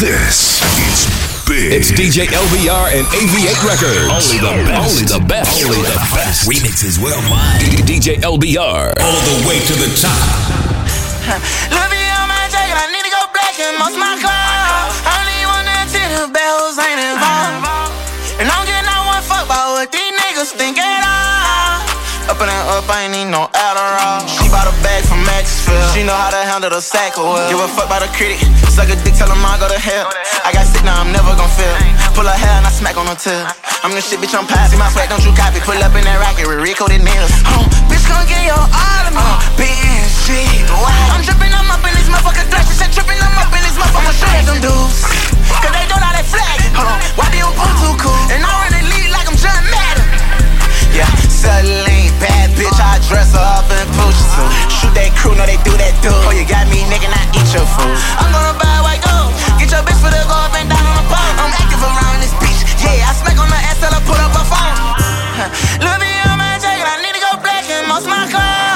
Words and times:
This 0.00 0.64
is 0.80 1.12
big. 1.44 1.76
It's 1.76 1.92
DJ 1.92 2.24
LBR 2.24 2.96
and 2.96 3.04
AV8 3.12 3.52
Records. 3.68 4.08
Only 4.08 4.40
the 4.40 4.64
best. 4.64 4.80
Only 4.80 5.04
the 5.04 5.20
best. 5.28 5.60
Only 5.60 5.76
the 5.76 6.00
best. 6.16 6.48
Remixes 6.48 6.96
worldwide. 6.96 7.60
DJ 7.84 8.16
LBR. 8.16 8.96
All 8.96 9.20
the 9.28 9.36
way 9.44 9.60
to 9.60 9.74
the 9.76 9.92
top. 10.00 10.16
Louis 11.76 12.08
on 12.16 12.32
my 12.32 12.48
jacket, 12.48 12.80
I 12.80 12.88
need 12.88 13.04
to 13.04 13.12
go 13.12 13.28
black 13.28 13.52
and 13.60 13.76
most 13.76 14.00
my 14.00 14.16
clothes. 14.16 14.96
I 15.04 15.20
don't 15.20 15.36
even 15.36 15.52
want 15.52 15.68
that 15.68 15.84
till 15.92 16.08
the 16.16 16.32
bells 16.32 16.80
ain't 16.80 16.96
involved. 16.96 17.60
And 18.40 18.48
I 18.48 18.56
don't 18.56 18.64
get 18.72 18.80
no 18.88 19.04
one 19.04 19.20
fuck 19.20 19.44
about 19.44 19.76
what 19.76 19.92
these 19.92 20.16
niggas 20.16 20.56
think 20.56 20.80
at 20.80 21.04
all. 21.04 21.39
Up 22.30 22.38
and 22.38 22.46
up, 22.46 22.86
I 22.86 23.10
ain't 23.10 23.18
need 23.18 23.26
no 23.26 23.50
Adderall. 23.50 24.22
She 24.22 24.46
bought 24.54 24.70
a 24.70 24.74
bag 24.86 25.02
from 25.02 25.18
Maxfield. 25.26 25.82
She 25.90 26.06
know 26.06 26.14
how 26.14 26.30
to 26.30 26.38
handle 26.46 26.70
the 26.70 26.78
sack 26.78 27.18
of 27.18 27.26
well. 27.26 27.42
Give 27.50 27.58
a 27.58 27.66
fuck 27.66 27.90
by 27.90 27.98
the 27.98 28.06
critic. 28.14 28.38
Suck 28.70 28.86
a 28.86 28.94
dick, 29.02 29.18
tell 29.18 29.26
him 29.26 29.42
I 29.42 29.58
go 29.58 29.66
to 29.66 29.74
hell. 29.74 30.06
I 30.46 30.54
got 30.54 30.62
sick, 30.70 30.86
now 30.86 31.02
I'm 31.02 31.10
never 31.10 31.34
gon' 31.34 31.50
feel. 31.58 31.74
Pull 32.14 32.30
her 32.30 32.38
hair 32.38 32.54
and 32.54 32.62
I 32.62 32.70
smack 32.70 32.94
on 32.94 33.10
her 33.10 33.18
tail. 33.18 33.50
I'm 33.82 33.90
the 33.90 33.98
shit, 33.98 34.22
bitch, 34.22 34.30
I'm 34.30 34.46
past. 34.46 34.70
See 34.70 34.78
my 34.78 34.86
swag, 34.94 35.10
don't 35.10 35.18
you 35.26 35.34
copy. 35.34 35.58
Pull 35.58 35.74
up 35.82 35.90
in 35.98 36.06
that 36.06 36.22
rocket 36.22 36.46
with 36.46 36.62
Rico 36.62 36.86
the 36.86 37.02
nails. 37.02 37.34
Oh, 37.50 37.66
bitch, 37.90 38.06
gon' 38.06 38.22
get 38.30 38.46
your 38.46 38.62
all 38.62 39.04
of 39.10 39.10
me. 39.10 39.26
Uh, 39.26 39.58
BNG, 39.58 40.70
I'm 40.70 41.26
dripping, 41.26 41.50
I'm 41.50 41.66
up 41.66 41.82
in 41.82 41.98
this 41.98 42.06
motherfucker. 42.06 42.46
Thrash, 42.46 42.70
she 42.70 42.78
said 42.78 42.94
tripping, 42.94 43.18
I'm 43.18 43.42
up 43.42 43.50
in 43.50 43.58
this 43.58 43.74
motherfucker. 43.74 44.14
Shred 44.14 44.46
them 44.46 44.62
dudes. 44.62 45.02
Cause 45.50 45.74
they 45.74 45.82
know 45.90 45.98
how 45.98 46.14
they 46.14 46.22
flag. 46.22 46.62
Hold 46.78 46.94
on, 46.94 46.98
why 47.18 47.26
do 47.34 47.42
you 47.42 47.50
pull 47.58 47.74
too 47.82 47.94
cool? 47.98 48.22
And 48.30 48.46
I 48.46 48.69
Yeah, 51.40 51.64
Celine, 51.64 52.12
bad 52.20 52.50
bitch, 52.52 52.76
I 52.76 53.00
dress 53.08 53.32
her 53.32 53.40
up 53.40 53.64
in 53.72 53.88
Poochie 53.96 54.28
suit. 54.28 54.52
Shoot 54.68 54.92
that 54.92 55.08
crew, 55.16 55.32
know 55.32 55.48
they 55.48 55.56
do 55.64 55.72
that 55.72 55.96
too. 56.04 56.12
Oh, 56.28 56.36
you 56.36 56.44
got 56.44 56.68
me, 56.68 56.84
nigga, 56.92 57.08
not 57.08 57.32
eat 57.32 57.48
your 57.56 57.64
food. 57.64 57.96
I'm 58.20 58.28
gonna 58.28 58.52
buy 58.60 58.84
white 58.84 59.00
gold. 59.00 59.32
Get 59.56 59.72
your 59.72 59.80
bitch 59.80 59.96
for 60.04 60.12
the 60.12 60.20
go 60.28 60.36
up 60.36 60.52
and 60.52 60.68
down 60.68 60.84
on 60.84 60.96
the 61.00 61.06
pole. 61.08 61.32
I'm 61.40 61.52
active 61.56 61.80
around 61.80 62.20
this 62.20 62.36
bitch. 62.36 62.60
Yeah, 62.84 63.08
I 63.08 63.16
smack 63.16 63.40
on 63.40 63.48
the 63.48 63.56
ass 63.56 63.80
till 63.80 63.88
I 63.88 64.00
put 64.04 64.20
up 64.20 64.36
a 64.36 64.44
phone. 64.44 64.76
Lil' 65.84 65.96
B 65.96 66.04
on 66.28 66.36
my 66.36 66.60
jacket, 66.60 66.84
I 66.84 67.00
need 67.00 67.16
to 67.16 67.22
go 67.24 67.32
black 67.40 67.64
and 67.72 67.88
most 67.88 68.04
my 68.04 68.28
clothes. 68.28 68.69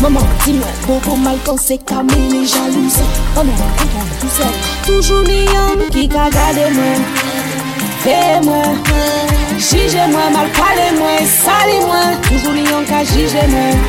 Maman, 0.00 0.22
di-moi, 0.44 0.68
bobo 0.86 1.16
Malcolm 1.16 1.58
se 1.58 1.76
kamil 1.78 2.28
ni 2.30 2.46
jalouse 2.46 3.02
Maman, 3.34 3.52
maman, 3.54 4.06
seul. 4.30 4.54
Toujou 4.86 5.24
ni 5.26 5.44
yon 5.44 5.82
ki 5.90 6.06
ka 6.08 6.28
gade 6.30 6.68
mwen 6.76 7.02
Fe 8.04 8.38
mwen. 8.46 8.78
Jije 9.58 10.06
mwen, 10.12 10.30
mal 10.32 10.46
pale 10.54 10.86
mwen, 11.00 11.26
sali 11.26 11.80
mwen. 11.82 12.14
Toujou 12.28 12.54
ni 12.54 12.62
yon 12.70 12.86
ka 12.86 13.02
jije 13.10 13.42
mwen 13.50 13.82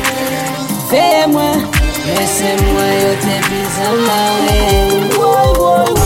Fe 0.90 1.06
mwen. 1.30 1.62
Mese 2.10 2.56
mwen 2.64 2.92
yo 3.04 3.14
te 3.22 3.40
bizan 3.46 4.04
la 4.08 4.20
we 4.44 4.60
Woy, 5.14 5.58
woy, 5.62 5.94
woy. 5.94 5.99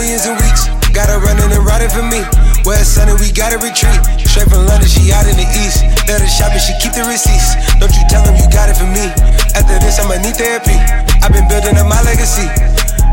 Millions 0.00 0.24
in 0.24 0.32
weeks. 0.40 0.64
Got 0.96 1.12
her 1.12 1.20
running 1.20 1.52
and 1.52 1.64
riding 1.64 1.92
for 1.92 2.00
me. 2.00 2.24
West 2.64 2.96
Sunday, 2.96 3.12
we 3.20 3.28
gotta 3.30 3.60
retreat. 3.60 4.00
Straight 4.24 4.48
from 4.48 4.64
London, 4.64 4.88
she 4.88 5.12
out 5.12 5.28
in 5.28 5.36
the 5.36 5.44
east. 5.60 5.84
Let 6.08 6.24
her 6.24 6.30
shop 6.32 6.56
and 6.56 6.62
she 6.64 6.72
keep 6.80 6.96
the 6.96 7.04
receipts. 7.04 7.52
Don't 7.76 7.92
you 7.92 8.04
tell 8.08 8.24
them 8.24 8.34
you 8.40 8.48
got 8.48 8.72
it 8.72 8.76
for 8.80 8.88
me. 8.88 9.12
After 9.52 9.76
this, 9.84 10.00
I'ma 10.00 10.16
need 10.24 10.40
therapy. 10.40 10.76
I've 11.20 11.32
been 11.32 11.46
building 11.52 11.76
up 11.76 11.86
my 11.86 12.00
legacy. 12.00 12.48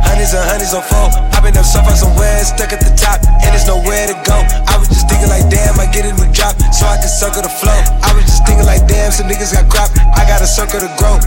Hundreds 0.07 0.31
and 0.31 0.47
hundreds 0.47 0.71
on 0.71 0.83
four. 0.87 1.11
I've 1.35 1.43
been 1.43 1.55
up 1.59 1.67
so 1.67 1.83
far 1.83 1.95
somewhere, 1.95 2.39
stuck 2.47 2.71
at 2.71 2.79
the 2.79 2.95
top, 2.95 3.19
and 3.27 3.51
there's 3.51 3.67
nowhere 3.67 4.07
to 4.07 4.15
go. 4.23 4.39
I 4.71 4.79
was 4.79 4.87
just 4.87 5.11
thinking 5.11 5.27
like, 5.27 5.45
damn, 5.51 5.75
I 5.75 5.85
get 5.91 6.07
a 6.07 6.15
new 6.15 6.31
drop, 6.31 6.55
so 6.71 6.87
I 6.87 6.95
can 6.95 7.11
circle 7.11 7.43
the 7.43 7.51
flow. 7.51 7.75
I 8.01 8.15
was 8.15 8.23
just 8.23 8.47
thinking 8.47 8.63
like, 8.63 8.87
damn, 8.87 9.11
some 9.11 9.27
niggas 9.27 9.51
got 9.51 9.67
crop. 9.67 9.91
I 10.15 10.23
got 10.23 10.39
a 10.39 10.47
circle 10.47 10.79
to 10.79 10.89
grow. 10.95 11.19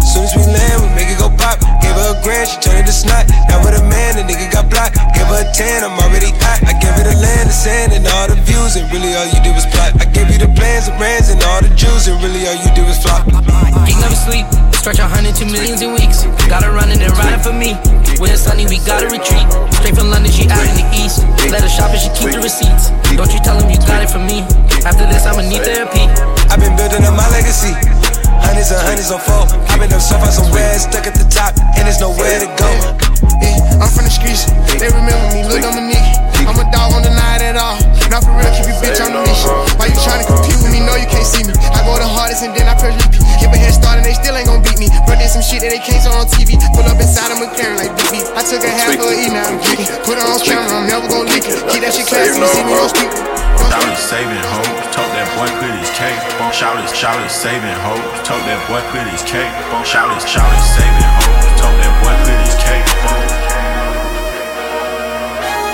Soon 0.00 0.24
as 0.24 0.32
we 0.38 0.46
land, 0.46 0.78
we 0.80 0.88
make 0.94 1.10
it 1.10 1.18
go 1.18 1.28
pop. 1.34 1.58
Gave 1.82 1.98
her 1.98 2.14
a 2.14 2.18
grand, 2.22 2.46
she 2.48 2.56
turned 2.62 2.78
it 2.78 2.86
to 2.86 2.94
snot. 2.94 3.26
Now 3.50 3.58
with 3.60 3.74
a 3.74 3.84
man, 3.84 4.16
the 4.16 4.24
nigga 4.24 4.46
got 4.54 4.70
blocked. 4.70 4.96
Gave 5.18 5.28
her 5.28 5.42
a 5.42 5.48
10, 5.50 5.82
I'm 5.82 5.98
already 5.98 6.30
hot. 6.38 6.62
I 6.62 6.78
gave 6.78 6.94
her 6.94 7.04
the 7.04 7.18
land, 7.18 7.50
the 7.50 7.56
sand, 7.56 7.92
and 7.92 8.06
all 8.06 8.30
the 8.30 8.38
views, 8.46 8.78
and 8.78 8.86
really 8.94 9.18
all 9.18 9.26
you 9.26 9.42
did 9.42 9.52
was 9.52 9.66
plot. 9.74 9.98
I 9.98 10.06
gave 10.06 10.30
you 10.30 10.38
the 10.38 10.50
plans, 10.54 10.86
the 10.86 10.94
brands, 10.94 11.28
and 11.28 11.42
all 11.42 11.60
the 11.60 11.74
Jews, 11.74 12.06
and 12.06 12.16
really 12.22 12.46
all 12.46 12.54
you 12.54 12.70
did 12.72 12.86
was 12.86 13.02
flop. 13.02 13.26
Geek 13.84 13.98
never 13.98 14.14
sleep. 14.14 14.46
Stretch 14.78 15.02
a 15.02 15.10
hundred 15.10 15.34
to 15.34 15.44
millions 15.44 15.82
in 15.82 15.90
weeks. 15.90 16.22
Got 16.46 16.62
her 16.62 16.70
running 16.70 17.02
and 17.02 17.10
riding 17.18 17.42
for 17.42 17.50
me. 17.50 17.74
When 18.22 18.30
it's 18.30 18.46
sunny, 18.46 18.62
we 18.70 18.78
gotta 18.86 19.10
retreat. 19.10 19.42
Straight 19.74 19.98
from 19.98 20.14
London, 20.14 20.30
she 20.30 20.46
out 20.46 20.62
in 20.70 20.78
the 20.78 20.86
east. 20.94 21.26
Let 21.50 21.66
her 21.66 21.68
shop 21.68 21.90
and 21.90 21.98
she 21.98 22.06
keep 22.14 22.30
the 22.30 22.38
receipts. 22.38 22.94
Don't 23.18 23.26
you 23.34 23.42
tell 23.42 23.58
them 23.58 23.66
you 23.66 23.76
got 23.90 24.06
it 24.06 24.10
from 24.10 24.22
me. 24.30 24.46
After 24.86 25.02
this, 25.10 25.26
I'ma 25.26 25.42
need 25.42 25.66
therapy. 25.66 26.06
I've 26.46 26.62
been 26.62 26.78
building 26.78 27.02
up 27.02 27.18
my 27.18 27.26
legacy. 27.34 27.74
Hundreds 28.38 28.70
and 28.70 28.78
hundreds 28.86 29.10
on 29.10 29.18
four. 29.18 29.50
I've 29.66 29.82
been 29.82 29.90
up 29.90 30.00
so 30.00 30.14
far 30.14 30.30
somewhere, 30.30 30.78
stuck 30.78 31.10
at 31.10 31.18
the 31.18 31.26
top, 31.26 31.58
and 31.74 31.82
there's 31.82 31.98
nowhere 31.98 32.38
to 32.38 32.48
go. 32.54 33.07
Yeah, 33.42 33.82
I'm 33.82 33.90
from 33.90 34.04
the 34.06 34.14
streets. 34.14 34.46
They 34.78 34.88
remember 34.88 35.26
me, 35.34 35.42
Lil 35.46 35.62
Dominique. 35.62 36.06
I'm 36.46 36.56
a 36.56 36.64
dog, 36.70 36.94
won't 36.94 37.04
deny 37.04 37.36
it 37.36 37.52
at 37.52 37.56
all. 37.58 37.76
Not 38.08 38.24
for 38.24 38.32
real, 38.32 38.48
keep 38.56 38.70
your 38.70 38.78
bitch 38.80 39.00
on 39.04 39.12
the 39.12 39.20
leash. 39.20 39.44
Why 39.76 39.90
you 39.90 39.98
tryna 40.00 40.24
compete 40.24 40.56
with 40.62 40.72
me? 40.72 40.80
No, 40.80 40.96
you 40.96 41.08
can't 41.10 41.26
see 41.26 41.44
me. 41.44 41.52
I 41.74 41.84
go 41.84 41.98
the 41.98 42.08
hardest 42.08 42.46
and 42.46 42.56
then 42.56 42.64
I 42.70 42.74
press 42.78 42.96
repeat. 42.96 43.20
Give 43.42 43.52
a 43.52 43.58
head 43.58 43.74
start 43.76 44.00
and 44.00 44.06
they 44.06 44.16
still 44.16 44.32
ain't 44.32 44.48
gon' 44.48 44.64
beat 44.64 44.80
me. 44.80 44.88
Bro, 45.04 45.20
did 45.20 45.28
some 45.28 45.44
shit 45.44 45.60
that 45.60 45.74
they 45.74 45.82
can't 45.82 46.00
show 46.00 46.14
on 46.14 46.24
TV. 46.30 46.56
Pull 46.72 46.86
up 46.88 46.96
inside 46.96 47.34
of 47.34 47.42
McLaren 47.42 47.76
like 47.76 47.92
BB. 48.00 48.24
I 48.32 48.42
took 48.46 48.64
a 48.64 48.70
half 48.72 48.96
of 48.96 49.12
E, 49.12 49.28
now 49.28 49.44
I'm. 49.44 49.60
Put 50.06 50.16
her 50.16 50.24
on 50.24 50.40
camera, 50.40 50.72
I'm 50.72 50.88
never 50.88 51.06
gon' 51.10 51.28
leak 51.28 51.44
it. 51.44 51.58
Keep 51.68 51.84
that 51.84 51.92
shit 51.92 52.08
classy, 52.08 52.32
you 52.32 52.46
see 52.48 52.64
me 52.64 52.72
on 52.72 52.88
speaker. 52.88 53.20
Shout 53.68 53.84
it 53.84 54.00
saving 54.00 54.44
hoes, 54.48 54.80
told 54.96 55.10
that 55.12 55.28
boy 55.36 55.50
quit 55.60 55.74
his 55.76 55.92
cake. 55.92 56.16
Shout 56.56 56.80
it, 56.80 56.88
shout 56.96 57.20
it 57.20 57.28
saving 57.28 57.76
hoes, 57.84 58.00
told 58.24 58.40
that 58.48 58.62
boy 58.64 58.80
quit 58.88 59.04
his 59.12 59.20
cake. 59.28 59.52
Shout 59.84 60.08
it, 60.08 60.24
shout 60.24 60.48
it 60.48 60.64
saving 60.64 61.10
hoes, 61.20 61.44
told 61.60 61.76
that 61.76 61.92
boy 62.00 62.16
quit 62.24 62.37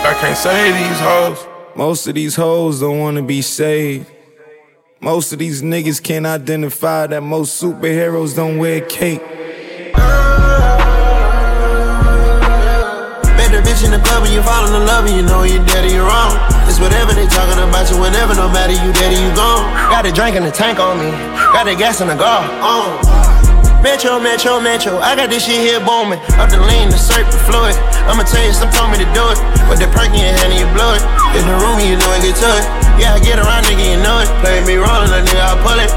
I 0.07 0.13
can't 0.21 0.37
say 0.37 0.71
these 0.71 1.01
hoes. 1.01 1.47
Most 1.75 2.07
of 2.07 2.15
these 2.15 2.37
hoes 2.37 2.81
don't 2.81 3.01
wanna 3.01 3.23
be 3.23 3.41
saved. 3.41 4.07
Most 5.01 5.33
of 5.33 5.39
these 5.39 5.63
niggas 5.63 6.03
can't 6.03 6.27
identify 6.27 7.07
that 7.07 7.23
most 7.23 7.63
superheroes 7.63 8.37
don't 8.37 8.59
wear 8.59 8.83
cape. 8.83 9.23
Met 13.33 13.51
the 13.51 13.63
bitch 13.65 13.83
in 13.83 13.93
the 13.93 14.01
club 14.05 14.25
and 14.25 14.35
you 14.35 14.43
fall 14.43 14.67
in 14.67 14.73
love 14.85 15.07
and 15.07 15.17
you 15.17 15.23
know 15.23 15.43
you're 15.43 15.65
dead 15.65 15.87
or 15.87 15.89
you're 15.89 16.05
wrong. 16.07 16.37
It's 16.69 16.79
whatever 16.79 17.15
they 17.15 17.27
talking 17.27 17.59
about 17.67 17.91
you, 17.91 17.99
whenever, 17.99 18.35
no 18.35 18.51
matter 18.51 18.75
you 18.75 18.93
dead 18.93 19.11
or 19.11 19.19
you 19.19 19.35
gone. 19.35 19.73
Got 19.89 20.05
a 20.05 20.13
drink 20.13 20.37
in 20.37 20.43
the 20.43 20.51
tank 20.51 20.79
on 20.79 20.99
me, 20.99 21.13
got 21.53 21.65
the 21.65 21.75
gas 21.75 22.03
in 22.03 22.09
the 22.09 22.15
car. 22.17 22.45
On. 22.61 23.24
Metro, 23.85 24.17
Metro, 24.17 24.57
Metro, 24.65 24.97
I 24.97 25.13
got 25.13 25.29
this 25.29 25.45
shit 25.45 25.61
here 25.61 25.77
booming. 25.77 26.17
Up 26.41 26.49
the 26.49 26.57
lean, 26.57 26.89
the 26.89 26.97
surf, 26.97 27.29
the 27.29 27.37
fluid. 27.45 27.77
I'ma 28.09 28.25
tell 28.25 28.41
you, 28.41 28.57
some 28.57 28.73
told 28.73 28.89
me 28.89 28.97
to 28.97 29.05
do 29.13 29.21
it. 29.29 29.37
With 29.69 29.77
the 29.77 29.93
perk 29.93 30.09
in 30.09 30.25
your 30.25 30.33
hand 30.33 30.57
and 30.57 30.61
you 30.65 30.65
blow 30.73 30.97
it. 30.97 31.05
In 31.37 31.45
the 31.45 31.53
room, 31.61 31.77
you 31.85 32.01
know 32.01 32.09
it 32.17 32.25
get 32.25 32.33
to 32.33 32.49
it. 32.49 32.65
Yeah, 32.97 33.13
I 33.13 33.21
get 33.21 33.37
around, 33.37 33.69
nigga, 33.69 33.85
you 33.85 34.01
know 34.01 34.25
it. 34.25 34.29
Play 34.41 34.65
me 34.65 34.81
rolling, 34.81 35.13
a 35.13 35.21
nigga, 35.21 35.37
I 35.37 35.53
pull 35.61 35.77
it. 35.77 35.93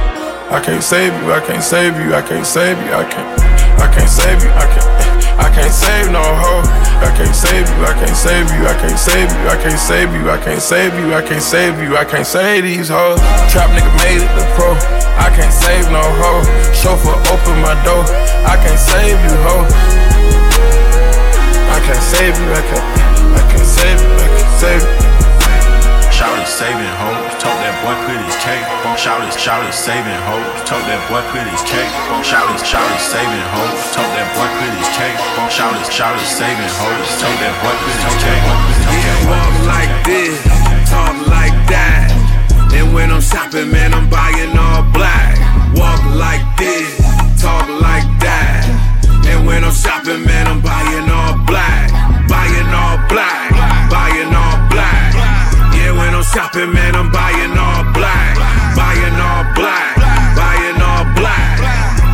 I 0.51 0.59
can't 0.59 0.83
save 0.83 1.15
you, 1.15 1.31
I 1.31 1.39
can't 1.39 1.63
save 1.63 1.95
you, 1.95 2.11
I 2.11 2.19
can't 2.27 2.43
save 2.43 2.75
you, 2.75 2.91
I 2.91 3.07
can't, 3.07 3.27
I 3.79 3.87
can't 3.87 4.11
save 4.11 4.43
you, 4.43 4.51
I 4.51 4.67
can't, 4.67 4.96
I 5.37 5.49
can't 5.53 5.73
save 5.73 6.11
no 6.11 6.21
hoe. 6.21 6.65
I 6.97 7.13
can't 7.15 7.35
save 7.35 7.69
you, 7.69 7.85
I 7.85 7.93
can't 7.93 8.17
save 8.17 8.49
you, 8.49 8.65
I 8.65 8.73
can't 8.73 8.97
save 8.97 9.29
you, 9.29 9.45
I 9.49 9.57
can't 9.61 9.77
save 9.79 10.13
you, 10.13 10.29
I 10.29 10.37
can't 10.37 10.61
save 10.61 10.93
you, 10.97 11.13
I 11.13 11.21
can't 11.21 11.41
save 11.41 11.77
you, 11.81 11.95
I 11.95 12.05
can't 12.05 12.25
save 12.25 12.63
these 12.63 12.89
hoes. 12.89 13.19
Trap 13.53 13.69
nigga 13.77 13.93
made 14.01 14.21
it 14.25 14.31
the 14.33 14.45
pro. 14.57 14.73
I 15.17 15.29
can't 15.33 15.53
save 15.53 15.85
no 15.93 16.01
hoe. 16.01 16.41
Chauffeur 16.73 17.17
open 17.29 17.61
my 17.61 17.77
door. 17.85 18.01
I 18.49 18.57
can't 18.57 18.79
save 18.81 19.17
you, 19.21 19.35
hoe. 19.45 19.65
I 21.69 21.79
can't 21.85 22.01
save 22.01 22.33
you, 22.33 22.49
I 22.49 22.61
can't, 22.65 22.85
I 23.37 23.43
can't 23.51 23.65
save 23.65 24.01
you, 24.01 24.13
I 24.17 24.27
can't 24.33 24.57
save 24.57 24.81
you. 24.81 24.97
Cake. 28.47 28.63
Shout 28.97 29.21
it, 29.27 29.35
shout 29.35 29.61
it, 29.67 29.73
saving 29.75 30.21
hoes. 30.23 30.47
Told 30.63 30.83
that 30.87 31.01
boy 31.11 31.21
put 31.29 31.43
his 31.51 31.63
cake. 31.67 31.91
Shout 32.23 32.47
it, 32.47 32.63
shout 32.63 32.87
it, 32.87 33.01
saving 33.03 33.47
hoes. 33.53 33.77
Told 33.91 34.07
that 34.15 34.27
boy 34.33 34.47
put 34.57 34.71
his 34.79 34.89
cake. 34.95 35.19
Shout 35.51 35.75
it, 35.75 35.87
shout 35.91 36.15
it, 36.15 36.23
saving 36.23 36.73
hoes. 36.79 37.07
Told 37.19 37.37
that 37.43 37.55
boy 37.59 37.75
put 37.83 37.97
his 38.07 38.17
cake. 38.23 38.45
Yeah, 38.87 39.29
walk 39.29 39.53
like 39.67 39.93
this, 40.07 40.35
talk 40.87 41.15
like 41.27 41.57
that. 41.67 42.07
And 42.71 42.93
when 42.95 43.11
I'm 43.11 43.21
shopping, 43.21 43.69
man, 43.71 43.93
I'm 43.93 44.07
buying 44.09 44.55
all 44.55 44.83
black. 44.95 45.35
Walk 45.75 46.01
like 46.15 46.45
this, 46.57 46.87
talk 47.41 47.67
like 47.83 48.07
that. 48.23 48.63
And 49.27 49.45
when 49.45 49.63
I'm 49.63 49.75
shopping, 49.75 50.23
man, 50.23 50.47
I'm 50.47 50.61
buying 50.61 51.09
all 51.11 51.35
black. 51.45 51.91
Buying 52.27 52.69
all 52.71 52.97
black, 53.11 53.46
shopping, 56.33 56.71
man, 56.73 56.95
I'm 56.95 57.11
buying 57.11 57.55
all 57.57 57.83
black. 57.93 58.35
Buying 58.75 59.15
all 59.15 59.43
black, 59.55 59.95
buying 60.35 60.79
all 60.81 61.05
black. 61.15 61.59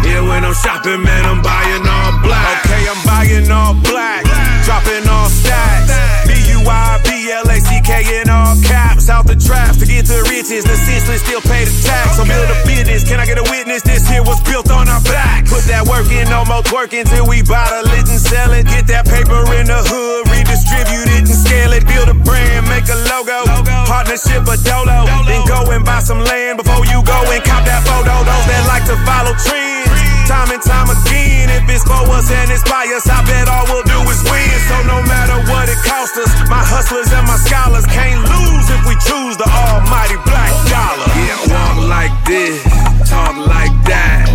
Yeah, 0.06 0.21
when 0.21 0.45
I'm 0.45 0.54
shopping, 0.54 1.01
man, 1.01 1.25
I'm 1.25 1.42
buying 1.42 1.86
all 1.88 2.12
black. 2.21 2.65
Okay, 2.65 2.83
I'm 2.88 3.01
buying 3.06 3.50
all 3.51 3.74
black, 3.81 4.24
dropping 4.65 5.07
all 5.07 5.30
stacks. 5.30 5.92
B 6.27 6.36
U 6.56 6.60
I 6.68 7.00
B 7.04 7.31
L 7.31 7.50
A 7.50 7.57
C 7.60 7.81
K 7.83 8.21
in 8.21 8.30
all 8.30 8.56
caps. 8.63 9.10
Out 9.10 9.27
the 9.27 9.36
trap 9.36 9.75
to 9.77 9.86
get 9.86 10.06
to 10.07 10.24
riches. 10.30 10.63
The 10.63 10.75
senseless 10.75 11.21
still 11.24 11.42
pay 11.42 11.66
the 11.66 11.75
tax. 11.83 12.19
I'm 12.19 12.27
build 12.27 12.50
a 12.50 12.57
business. 12.68 13.07
Can 13.07 13.19
I 13.19 13.25
get 13.25 13.38
a 13.38 13.48
witness? 13.50 13.81
This 13.83 14.07
here 14.07 14.24
was 14.24 14.39
built 14.44 14.71
on 14.71 14.88
our 14.88 15.01
back. 15.04 15.45
Put 15.48 15.63
that 15.68 15.88
work 15.88 16.07
in, 16.12 16.30
no 16.30 16.45
more 16.45 16.63
twerking 16.63 17.07
till 17.09 17.27
we 17.27 17.42
bottle 17.44 17.88
it 17.92 18.07
and 18.07 18.21
sell 18.21 18.51
it. 18.54 18.68
Get 18.68 18.88
that 18.88 19.06
paper 19.06 19.44
in 19.59 19.68
the 19.68 19.81
hood, 19.83 20.27
redistribute 20.63 21.10
it 21.12 21.27
and 21.27 21.36
scale 21.36 21.74
it. 21.74 21.86
Build 21.88 22.10
a 22.10 22.13
brand, 22.13 22.68
make 22.69 22.88
a 22.88 22.98
logo. 23.12 23.44
Partnership 23.86 24.48
a 24.48 24.56
dolo. 24.63 25.06
Then 25.27 25.45
go 25.48 25.60
and 25.71 25.83
buy 25.83 26.00
some 26.00 26.19
land 26.19 26.57
before 26.57 26.86
you 26.88 27.04
go 27.04 27.19
and 27.31 27.44
cop 27.44 27.65
that 27.65 27.83
photo. 27.83 28.24
Those 28.24 28.45
that 28.48 28.63
like 28.68 28.86
to 28.88 28.95
follow 29.04 29.36
trends. 29.36 29.92
Time 30.27 30.48
and 30.56 30.63
time 30.63 30.88
again, 30.88 31.51
if 31.51 31.68
it's 31.68 31.83
for 31.83 32.00
us 32.15 32.31
and 32.31 32.48
it's 32.48 32.63
by 32.63 32.88
us, 32.95 33.04
I 33.12 33.19
bet 33.27 33.51
all 33.51 33.68
we'll 33.68 33.83
do 33.83 34.00
is 34.07 34.24
win. 34.24 34.56
So 34.71 34.80
no 34.88 35.04
matter 35.04 35.36
what 35.51 35.68
it 35.68 35.75
costs 35.83 36.15
us, 36.15 36.31
my 36.48 36.63
hustlers 36.63 37.12
and 37.12 37.27
my 37.27 37.36
scholars 37.36 37.83
can't 37.92 38.24
lose 38.24 38.68
if 38.71 38.81
we 38.88 38.95
choose 39.04 39.36
the 39.36 39.44
almighty 39.44 40.16
black 40.24 40.56
dollar. 40.71 41.07
Yeah, 41.19 41.36
walk 41.51 41.75
like 41.92 42.16
this, 42.24 42.63
talk 43.04 43.36
like 43.36 43.75
that. 43.92 44.31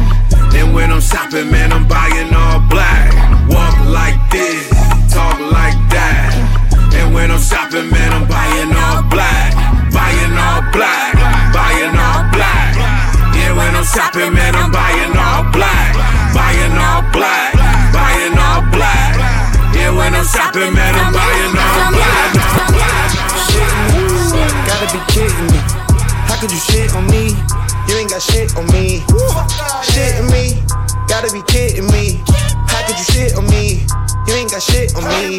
And 0.53 0.75
when 0.77 0.93
I'm 0.93 1.01
shopping, 1.01 1.49
man, 1.51 1.73
I'm 1.73 1.89
buying 1.89 2.37
all 2.37 2.61
black. 2.69 3.09
Walk 3.49 3.81
like 3.89 4.21
this, 4.29 4.69
talk 5.19 5.41
like 5.51 5.79
that. 5.91 6.31
And 6.95 7.11
when 7.15 7.31
I'm 7.35 7.43
shopping, 7.43 7.91
man, 7.91 8.11
I'm 8.15 8.27
buying 8.31 8.71
all 8.71 9.03
black. 9.11 9.51
Buying 9.91 10.35
all 10.47 10.63
black, 10.71 11.19
buying 11.51 11.97
all 11.99 12.23
black. 12.31 12.79
Yeah, 13.35 13.51
when 13.59 13.75
I'm 13.75 13.83
shopping, 13.83 14.31
man, 14.31 14.55
I'm 14.55 14.71
buying 14.71 15.15
all 15.19 15.43
black. 15.51 15.91
Buying 16.31 16.77
all 16.79 17.03
black, 17.11 17.51
buying 17.91 18.37
all 18.39 18.63
black. 18.71 19.19
Yeah, 19.75 19.91
when 19.91 20.15
I'm 20.15 20.23
shopping, 20.23 20.71
man, 20.71 20.95
I'm 20.95 21.11
buying 21.11 21.55
all 21.67 21.91
black. 21.99 22.31
Gotta 24.71 24.87
be 24.95 25.01
kidding 25.11 25.49
me. 25.51 25.59
How 26.31 26.39
could 26.39 26.53
you 26.55 26.63
shit 26.63 26.95
on 26.95 27.11
me? 27.11 27.35
You 27.91 27.95
ain't 27.99 28.11
got 28.11 28.23
shit 28.23 28.55
on 28.55 28.67
me. 28.71 29.03
Shitting 29.91 30.31
me. 30.31 30.63
Gotta 31.09 31.33
be 31.33 31.43
kidding 31.51 31.91
me. 31.91 32.23
Could 32.89 32.99
you 32.99 33.05
shit 33.05 33.37
on 33.37 33.47
me? 33.47 33.85
You 34.27 34.33
ain't 34.35 34.51
got 34.51 34.63
shit 34.63 34.97
on 34.97 35.05
me. 35.05 35.39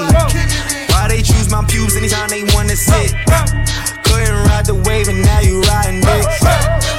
Why 0.94 1.08
they 1.10 1.24
choose 1.24 1.50
my 1.50 1.66
pews 1.66 1.96
anytime 1.98 2.30
they 2.30 2.44
wanna 2.54 2.76
sit? 2.76 3.16
Couldn't 4.06 4.46
ride 4.46 4.68
the 4.68 4.80
wave 4.86 5.08
and 5.08 5.22
now 5.26 5.40
you 5.40 5.62
riding 5.62 6.00
dick. 6.00 6.24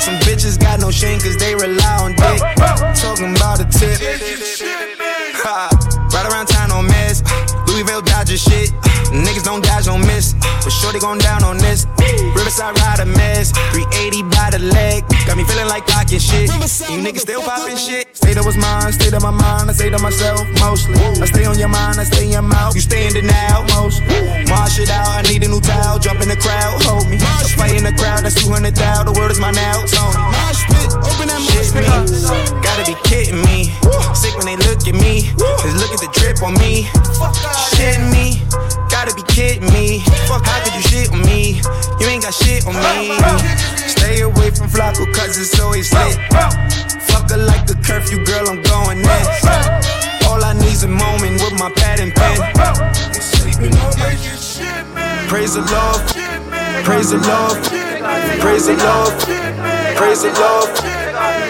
Some 0.03 0.19
bitches 0.27 0.59
got 0.59 0.81
no 0.81 0.91
shame 0.91 1.21
cause 1.21 1.37
they 1.37 1.55
rely 1.55 1.97
on 2.03 2.17
dick. 2.17 2.41
Talking 2.99 3.37
about 3.37 3.61
a 3.61 3.67
tip. 3.71 4.01
Right 6.13 6.27
around 6.31 6.47
town 6.47 6.73
on 6.73 6.87
mess. 6.87 7.23
Louisville 7.69 8.03
Dodger 8.03 8.37
shit. 8.37 8.73
Niggas 9.11 9.45
don't 9.45 9.63
dodge, 9.63 9.87
don't 9.87 10.07
miss. 10.07 10.35
But 10.63 10.71
sure 10.71 10.93
they 10.93 10.99
gon' 10.99 11.19
down 11.19 11.43
on 11.43 11.59
this. 11.59 11.87
Riverside 12.35 12.79
ride 12.79 13.01
a 13.01 13.07
mess. 13.07 13.51
380 13.75 14.23
by 14.31 14.51
the 14.51 14.59
leg. 14.59 15.03
Got 15.27 15.37
me 15.37 15.45
feeling 15.45 15.67
like 15.67 15.87
clocking 15.87 16.23
shit. 16.23 16.49
You 16.91 17.03
niggas 17.03 17.27
still 17.27 17.43
poppin' 17.43 17.77
shit. 17.77 18.17
State 18.17 18.37
of 18.37 18.47
was 18.47 18.57
mine, 18.57 18.93
state 18.93 19.13
of 19.13 19.23
my 19.23 19.31
mind. 19.31 19.71
I 19.71 19.73
say 19.73 19.91
to 19.91 19.99
myself 19.99 20.47
mostly. 20.61 20.95
I 20.95 21.27
stay 21.27 21.45
on 21.45 21.59
your 21.59 21.69
mind, 21.69 21.99
I 21.99 22.05
stay 22.05 22.25
in 22.25 22.31
your 22.31 22.43
mouth. 22.43 22.75
You 22.75 22.81
stay 22.81 23.07
in 23.07 23.13
denial 23.13 23.65
mostly. 23.75 24.47
March 24.47 24.79
it 24.79 24.91
out, 24.91 25.09
I 25.19 25.23
need 25.23 25.43
a 25.43 25.49
new 25.49 25.61
towel. 25.61 25.99
Jump 25.99 26.21
in 26.23 26.29
the 26.29 26.37
crowd, 26.37 26.83
hold 26.87 27.09
me. 27.11 27.17
A 27.17 27.49
fight 27.59 27.75
in 27.75 27.85
the 27.85 27.93
crowd, 27.93 28.23
that's 28.23 28.39
200 28.39 28.75
thou. 28.77 29.05
The 29.05 29.13
word 29.19 29.31
is 29.31 29.41
my 29.41 29.51
now, 29.51 29.83
Tony. 29.91 30.15
Open 31.03 31.27
that 31.27 31.43
shit 31.43 31.75
me. 31.75 32.63
Gotta 32.63 32.85
be 32.87 32.95
kidding 33.09 33.43
me. 33.43 33.75
Sick 34.15 34.37
when 34.37 34.47
they 34.47 34.57
look 34.69 34.87
at 34.87 34.95
me. 34.95 35.31
Just 35.63 35.77
look 35.83 35.91
at 35.91 36.01
the 36.01 36.11
drip 36.15 36.43
on 36.43 36.55
me. 36.55 36.85
Shitting 37.75 38.11
me. 38.13 38.41
Gotta 39.11 39.27
be 39.27 39.33
kidding 39.33 39.73
me. 39.73 39.99
Fuck, 40.29 40.47
how 40.47 40.63
could 40.63 40.73
you 40.73 40.83
shit 40.83 41.11
on 41.11 41.21
me? 41.23 41.61
You 41.99 42.07
ain't 42.07 42.23
got 42.23 42.33
shit 42.33 42.65
on 42.65 42.75
me. 42.75 43.11
Stay 43.77 44.21
away 44.21 44.53
from 44.53 44.69
Flacco, 44.69 45.05
cause 45.13 45.37
it's 45.37 45.59
always 45.59 45.93
lit. 45.93 46.17
Fuck 47.11 47.29
her 47.31 47.37
like 47.37 47.69
a 47.69 47.75
curfew, 47.83 48.25
girl, 48.25 48.49
I'm 48.49 48.63
going 48.63 48.99
in. 48.99 49.27
All 50.29 50.45
I 50.45 50.53
need's 50.53 50.85
a 50.85 50.89
moment 50.89 51.43
with 51.43 51.59
my 51.59 51.73
pad 51.75 51.99
and 51.99 52.15
pen. 52.15 52.39
Praise 55.27 55.55
the 55.55 55.63
Lord. 55.63 56.85
Praise 56.85 57.11
the 57.11 57.19
Lord. 57.19 57.59
Praise 58.41 58.67
the 58.67 58.77
Lord. 58.77 59.97
Praise 59.97 60.23
the 60.23 60.31
Lord. 60.39 61.00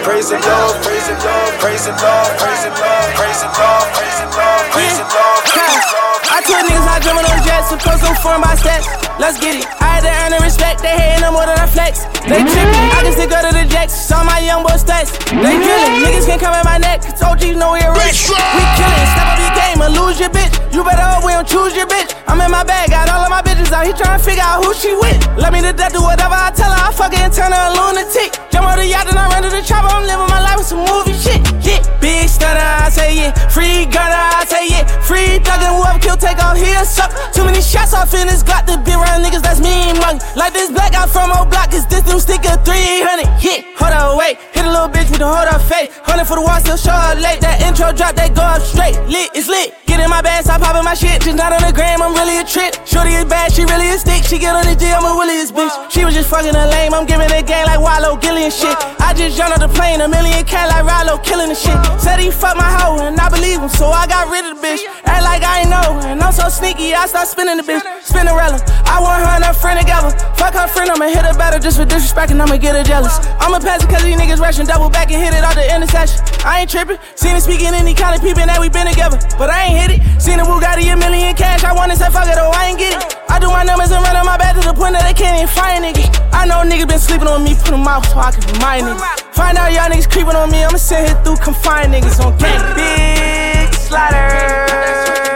Praise 0.03 0.27
the 0.27 0.35
Lord, 0.35 0.75
praise 0.83 1.07
the 1.07 1.15
Lord, 1.23 1.51
praise 1.63 1.87
the 1.87 1.95
Lord, 1.95 2.31
praise 2.35 2.63
the 2.67 2.75
Lord, 2.75 3.07
praise 3.15 3.39
the 3.39 3.47
Lord, 3.55 3.87
praise 3.95 4.19
the 4.19 4.27
Lord, 4.35 4.63
praise 4.75 4.97
the 4.99 5.07
Lord, 5.07 5.41
praise 5.47 5.79
the 5.79 5.87
Lord. 5.95 6.19
I 6.27 6.43
told 6.43 6.67
niggas 6.67 6.87
I 6.91 6.99
dreamin' 6.99 7.23
on 7.23 7.39
jets, 7.47 7.71
supposed 7.71 8.03
to 8.03 8.11
form 8.19 8.43
by 8.43 8.59
stats. 8.59 8.83
Let's 9.15 9.39
get 9.39 9.63
it. 9.63 9.65
I 9.79 9.95
had 9.95 10.03
to 10.03 10.11
earn 10.11 10.31
the 10.35 10.43
respect, 10.43 10.83
they 10.83 10.91
hatin' 10.91 11.23
no 11.23 11.31
more 11.31 11.47
than 11.47 11.55
I 11.55 11.67
flex. 11.71 12.03
They 12.27 12.43
trippin', 12.43 12.91
I 12.91 12.99
just 13.07 13.15
go 13.15 13.39
to 13.39 13.51
the 13.55 13.63
jacks, 13.71 13.95
saw 13.95 14.27
my 14.27 14.43
young 14.43 14.67
boys 14.67 14.83
stats. 14.83 15.15
They 15.31 15.55
drillin', 15.55 16.03
niggas 16.03 16.27
can't 16.27 16.41
come 16.43 16.51
at 16.51 16.67
my 16.67 16.75
neck, 16.75 17.07
told 17.15 17.39
you 17.39 17.55
know 17.55 17.71
we're 17.71 17.95
rich. 17.95 18.27
We 18.27 18.63
killin', 18.75 19.07
step 19.15 19.27
up 19.31 19.39
your 19.39 19.53
game 19.55 19.79
or 19.79 19.87
lose 19.87 20.19
your 20.19 20.29
bitch. 20.35 20.60
You 20.71 20.83
better 20.83 21.03
hope 21.03 21.27
we 21.27 21.35
don't 21.35 21.47
choose 21.47 21.75
your 21.75 21.87
bitch. 21.87 22.15
I'm 22.27 22.39
in 22.39 22.51
my 22.51 22.63
bag, 22.63 22.89
got 22.89 23.11
all 23.11 23.23
of 23.23 23.29
my 23.29 23.43
bitches 23.43 23.71
out, 23.75 23.85
he 23.85 23.91
trying 23.91 24.17
to 24.17 24.23
figure 24.23 24.43
out 24.43 24.63
who 24.63 24.73
she 24.73 24.95
with. 24.95 25.19
Love 25.35 25.51
me 25.51 25.61
to 25.61 25.73
death, 25.73 25.91
do 25.91 26.01
whatever 26.01 26.35
I 26.35 26.51
tell 26.55 26.71
her, 26.71 26.79
I 26.79 26.91
fuck 26.95 27.11
turn 27.11 27.51
her 27.51 27.65
a 27.67 27.75
lunatic. 27.75 28.31
Jump 28.51 28.67
on 28.67 28.79
the 28.79 28.87
yacht 28.87 29.07
and 29.07 29.19
I 29.19 29.27
run 29.27 29.43
to 29.43 29.49
the 29.51 29.59
chopper, 29.59 29.91
I'm 29.91 30.07
living 30.07 30.31
my 30.31 30.39
life 30.39 30.63
with 30.63 30.67
some 30.71 30.83
movie 30.83 31.11
shit. 31.11 31.43
Yeah, 31.59 31.83
big 31.99 32.27
stunner, 32.31 32.59
I 32.59 32.87
say 32.87 33.15
yeah. 33.15 33.31
Free 33.51 33.83
Gunna, 33.87 34.39
I 34.39 34.47
say 34.47 34.67
yeah. 34.71 34.87
Free 35.03 35.43
thuggin', 35.43 35.75
whoever 35.75 35.99
kill, 35.99 36.15
take 36.15 36.39
off 36.39 36.55
here, 36.55 36.83
suck. 36.85 37.11
Too 37.35 37.43
many 37.43 37.61
shots 37.61 37.93
off 37.93 38.13
in 38.15 38.27
this 38.27 38.43
Glock, 38.43 38.63
the 38.65 38.79
big 38.79 38.95
round 38.95 39.23
niggas, 39.23 39.43
that's 39.43 39.59
me, 39.59 39.91
and 39.91 39.99
mug. 39.99 40.23
Like 40.35 40.53
this 40.53 40.71
black 40.71 40.93
out 40.95 41.09
from 41.09 41.31
old 41.31 41.49
block, 41.51 41.73
is 41.73 41.85
this 41.87 42.07
new 42.07 42.19
sticker 42.19 42.55
300. 42.63 43.27
Yeah, 43.43 43.59
hold 43.75 43.91
up, 43.91 44.15
wait. 44.15 44.39
Hit 44.55 44.63
a 44.63 44.71
little 44.71 44.87
bitch 44.87 45.11
with 45.11 45.19
the 45.19 45.27
hold 45.27 45.47
up 45.51 45.61
face. 45.67 45.91
Hundred 46.03 46.25
for 46.25 46.35
the 46.35 46.43
wall, 46.43 46.59
still 46.59 46.77
show 46.77 46.95
up 46.95 47.19
late. 47.19 47.39
That 47.41 47.59
intro 47.59 47.91
drop, 47.91 48.15
they 48.15 48.29
go 48.29 48.43
up 48.43 48.61
straight. 48.61 48.95
Lit, 49.07 49.31
it's 49.35 49.47
lit. 49.47 49.80
Get 49.91 49.99
in 49.99 50.09
my 50.09 50.21
bag, 50.21 50.47
stop 50.47 50.61
popping 50.63 50.87
my 50.87 50.95
shit. 50.95 51.19
Just 51.19 51.35
not 51.35 51.51
on 51.51 51.59
the 51.67 51.75
gram, 51.75 52.01
I'm 52.01 52.15
really 52.15 52.39
a 52.39 52.47
trip. 52.47 52.71
Shorty 52.87 53.11
is 53.11 53.27
bad, 53.27 53.51
she 53.51 53.67
really 53.67 53.91
a 53.91 53.99
stick. 53.99 54.23
She 54.23 54.39
get 54.39 54.55
on 54.55 54.63
the 54.63 54.71
G, 54.71 54.87
I'm 54.87 55.03
a 55.03 55.11
williest 55.19 55.51
bitch. 55.51 55.91
She 55.91 56.05
was 56.07 56.15
just 56.15 56.29
fucking 56.31 56.55
a 56.55 56.65
lame, 56.71 56.93
I'm 56.93 57.03
giving 57.03 57.27
a 57.27 57.43
game 57.43 57.67
like 57.67 57.81
Wallow, 57.83 58.15
Gillian 58.15 58.55
shit. 58.55 58.71
I 59.03 59.11
just 59.11 59.35
jumped 59.35 59.59
on 59.59 59.59
the 59.59 59.67
plane, 59.67 59.99
a 59.99 60.07
million 60.07 60.47
cat 60.47 60.71
like 60.71 60.87
Rollo, 60.87 61.19
killing 61.19 61.51
the 61.51 61.59
shit. 61.59 61.75
Said 61.99 62.23
he 62.23 62.31
fucked 62.31 62.55
my 62.55 62.71
hoe, 62.79 63.03
and 63.03 63.19
I 63.19 63.27
believe 63.27 63.59
him, 63.59 63.67
so 63.67 63.91
I 63.91 64.07
got 64.07 64.31
rid 64.31 64.47
of 64.47 64.55
the 64.55 64.63
bitch. 64.63 64.79
Act 65.03 65.27
like 65.27 65.43
I 65.43 65.67
ain't 65.67 65.69
know, 65.75 65.99
and 66.07 66.23
I'm 66.23 66.31
so 66.31 66.47
sneaky, 66.47 66.95
I 66.95 67.03
start 67.11 67.27
spinning 67.27 67.59
the 67.59 67.63
bitch. 67.67 67.83
Spinnerella, 68.07 68.63
I 68.87 69.03
want 69.03 69.19
her 69.27 69.35
and 69.35 69.43
her 69.43 69.51
friend 69.51 69.75
together. 69.75 70.15
Fuck 70.39 70.55
her 70.55 70.71
friend, 70.71 70.87
I'ma 70.87 71.11
hit 71.11 71.27
her 71.27 71.35
better 71.35 71.59
just 71.59 71.75
for 71.75 71.83
disrespect, 71.83 72.31
and 72.31 72.39
I'ma 72.39 72.55
get 72.55 72.79
her 72.79 72.83
jealous. 72.87 73.19
I'ma 73.43 73.59
pass 73.59 73.83
it 73.83 73.91
cause 73.91 74.07
these 74.07 74.15
niggas 74.15 74.39
rushing, 74.39 74.71
double 74.71 74.87
back 74.87 75.11
and 75.11 75.19
hit 75.19 75.35
it 75.35 75.43
out 75.43 75.59
the 75.59 75.67
intersection. 75.67 76.23
I 76.47 76.63
ain't 76.63 76.71
tripping, 76.71 76.95
seen 77.19 77.35
it 77.35 77.43
speaking 77.43 77.75
any 77.75 77.93
kind 77.93 78.15
of 78.15 78.23
peeping 78.23 78.47
that 78.47 78.55
we 78.63 78.71
been 78.71 78.87
together, 78.87 79.19
but 79.35 79.51
I 79.51 79.67
ain't 79.67 79.80
hit 79.81 79.91
it. 79.97 79.99
Seen 80.21 80.39
a 80.39 80.45
Bugatti 80.45 80.85
a 80.93 80.95
million 80.95 81.33
cash, 81.33 81.63
I 81.63 81.73
wanna 81.73 81.95
say 81.95 82.09
fuck 82.13 82.29
it, 82.29 82.37
oh 82.37 82.53
I 82.53 82.69
ain't 82.69 82.79
get 82.79 82.93
it. 82.93 83.01
I 83.29 83.39
do 83.39 83.49
my 83.49 83.63
numbers 83.63 83.89
and 83.89 84.03
run 84.05 84.15
on 84.15 84.25
my 84.25 84.37
back 84.37 84.53
to 84.55 84.61
the 84.61 84.73
point 84.73 84.93
that 84.93 85.03
they 85.09 85.17
can't 85.17 85.33
even 85.41 85.49
find 85.49 85.81
niggas. 85.81 86.13
I 86.31 86.45
know 86.45 86.61
niggas 86.61 86.87
been 86.87 87.01
sleeping 87.01 87.27
on 87.27 87.43
me, 87.43 87.57
put 87.57 87.73
them 87.73 87.87
out 87.87 88.05
so 88.05 88.21
I 88.21 88.29
can 88.31 88.45
remind 88.53 88.85
niggas. 88.85 89.01
Find 89.33 89.57
out 89.57 89.73
y'all 89.73 89.89
niggas 89.89 90.09
creeping 90.09 90.37
on 90.37 90.51
me, 90.53 90.63
I'ma 90.63 90.77
sit 90.77 91.09
here 91.09 91.17
through 91.25 91.41
confined 91.41 91.93
niggas 91.93 92.21
on 92.21 92.37
gang. 92.37 92.61
Big 92.77 93.73
slider. 93.73 94.21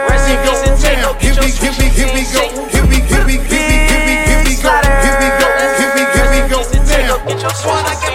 Rest 0.06 0.30
in 0.30 0.38
peace 0.46 0.62
and 0.62 0.78
take 0.78 1.02
Here 1.18 1.34
we, 1.42 1.50
here 1.50 1.74
we, 1.74 1.86
here 1.90 2.10
we 2.14 2.22
go. 2.30 2.44
Here 2.70 2.86
we, 2.86 2.98
here 3.02 3.26
we, 3.26 3.34
here 3.42 3.66
we, 3.66 3.76
here 3.90 4.02
we, 4.06 4.14
here 4.30 4.42
we 4.46 4.54
go. 4.62 4.70
Here 5.02 5.16
we 5.18 5.28
go. 5.40 5.48
Here 5.76 5.90
we, 5.94 6.02
here 6.14 6.28
we 6.30 6.40
go. 6.48 6.58
Now. 7.46 8.05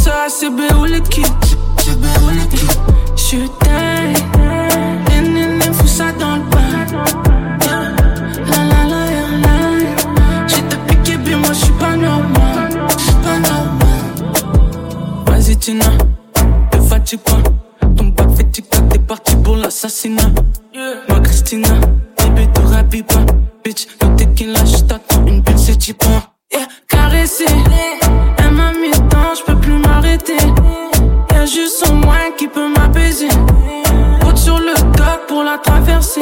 ça, 0.00 0.26
c'est 0.28 0.50
béoulé 0.50 1.00
qui. 1.02 1.22
C'est 1.78 1.98
béoulé 2.00 2.46
qui. 2.50 2.66
J'suis 3.16 3.50
dingue. 3.64 4.16
Nénéné, 5.08 5.64
fous 5.72 5.86
ça 5.86 6.12
dans 6.12 6.36
le 6.36 6.42
bain. 6.42 6.86
La 8.50 8.64
la 8.64 8.84
la 8.88 9.10
pas 11.78 11.96
normal. 11.96 12.70
J'suis 12.98 13.14
pas 13.22 13.38
normal. 13.38 14.02
Vas-y, 15.26 15.56
Tina. 15.56 15.90
Fatigue 16.88 17.20
pas. 17.20 17.42
Ton 17.96 18.06
bac 18.06 18.28
fait 18.36 18.50
tic-tac, 18.50 18.88
t'es 18.88 18.98
parti 18.98 19.36
pour 19.36 19.56
l'assassinat. 19.56 20.30
Christina. 21.22 21.68
Bébé, 22.18 22.48
te 22.52 22.60
pas. 23.02 23.26
Bitch, 23.64 23.86
le 24.02 24.16
tequila, 24.16 24.64
j't'attends. 24.64 25.26
Une 25.26 25.40
bulle, 25.42 25.58
c'est 25.58 25.92
pas. 25.92 26.34
Yeah, 26.52 26.66
caressé. 26.88 27.44
sans 31.70 31.94
moi 31.94 32.32
qui 32.36 32.48
peut 32.48 32.68
m'apaiser. 32.68 33.28
Route 34.22 34.36
sur 34.36 34.58
le 34.58 34.74
dock 34.96 35.26
pour 35.28 35.44
la 35.44 35.58
traverser. 35.58 36.20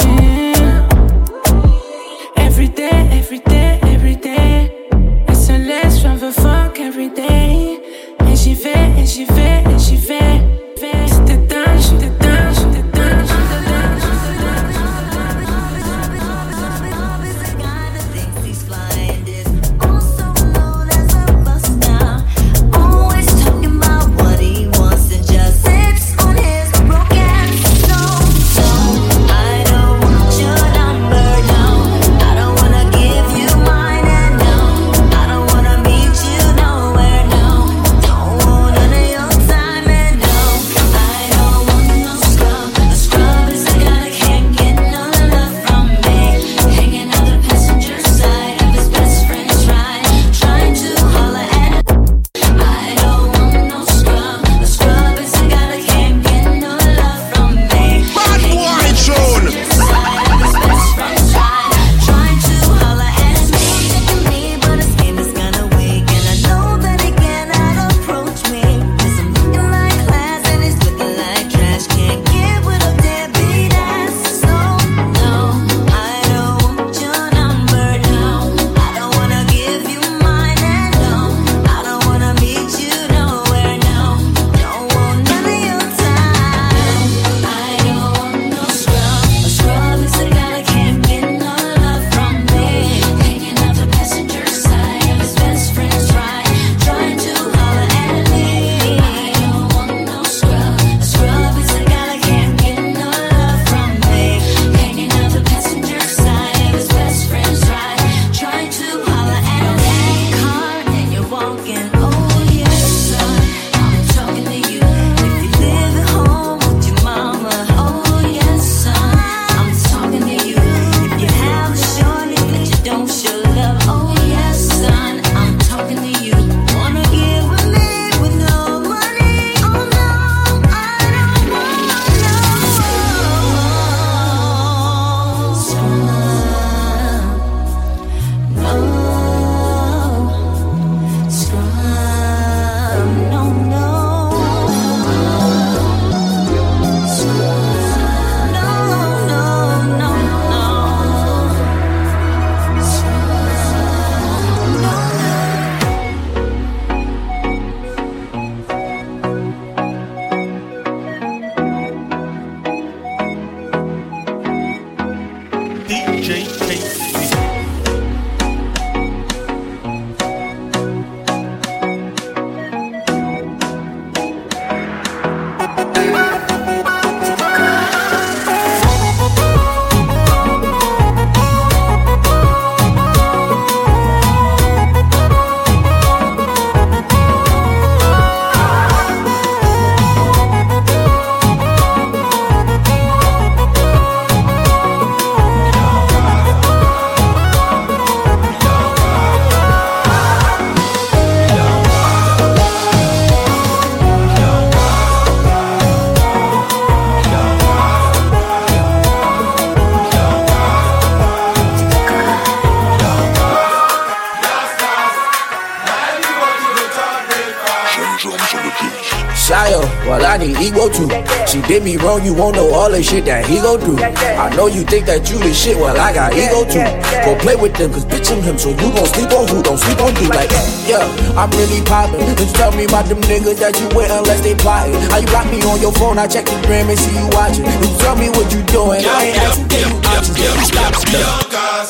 Did 221.69 221.85
me 221.85 221.99
wrong, 221.99 222.25
you 222.25 222.33
won't 222.33 222.57
know 222.57 222.73
all 222.73 222.91
the 222.91 223.03
shit 223.03 223.27
that 223.27 223.45
he 223.45 223.61
go 223.61 223.77
through. 223.77 224.01
I 224.01 224.49
know 224.57 224.67
you 224.67 224.83
think 224.89 225.05
that 225.05 225.29
you 225.29 225.37
the 225.37 225.53
shit, 225.53 225.77
well 225.77 225.93
I 225.93 226.17
got 226.17 226.33
ego 226.33 226.65
too. 226.65 226.81
Go 227.29 227.37
play 227.39 227.57
with 227.61 227.77
them, 227.77 227.93
cause 227.93 228.09
bitch 228.09 228.33
I'm 228.33 228.41
him, 228.41 228.57
so 228.57 228.73
you 228.73 228.89
gon' 228.89 229.05
sleep 229.05 229.29
on 229.37 229.45
who, 229.47 229.61
don't 229.63 229.77
sleep 229.77 230.01
on 230.01 230.17
you. 230.17 230.33
Like, 230.33 230.49
yeah, 230.89 231.05
I'm 231.37 231.53
really 231.53 231.85
poppin'. 231.85 232.25
Just 232.41 232.57
tell 232.57 232.73
me 232.73 232.89
about 232.89 233.05
them 233.05 233.21
niggas 233.29 233.61
that 233.61 233.77
you 233.77 233.87
with 233.93 234.09
unless 234.09 234.41
they 234.41 234.57
plotting. 234.57 234.97
How 235.13 235.21
you 235.21 235.29
block 235.29 235.47
me 235.53 235.61
on 235.69 235.79
your 235.79 235.93
phone, 235.93 236.17
I 236.17 236.27
check 236.27 236.49
the 236.49 236.57
gram 236.65 236.89
and 236.89 236.99
see 236.99 237.13
you 237.13 237.29
watching. 237.37 237.69
You 237.69 237.89
tell 238.01 238.17
me 238.17 238.33
what 238.33 238.49
you 238.49 238.65
doing, 238.73 239.05
I 239.05 239.29
ain't 239.29 239.37
asking, 239.37 239.69
give 239.69 239.85
you 239.85 240.01
options, 240.09 240.37
give 240.41 240.49
you 240.49 240.65
stop. 240.65 240.97
Yonkers, 241.05 241.89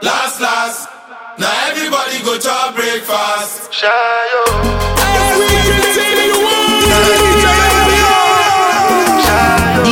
last, 0.00 0.40
last. 0.40 0.88
Now 1.36 1.52
everybody 1.68 2.24
go 2.24 2.40
to 2.40 2.72
breakfast. 2.72 3.68
Shayo. 3.68 4.99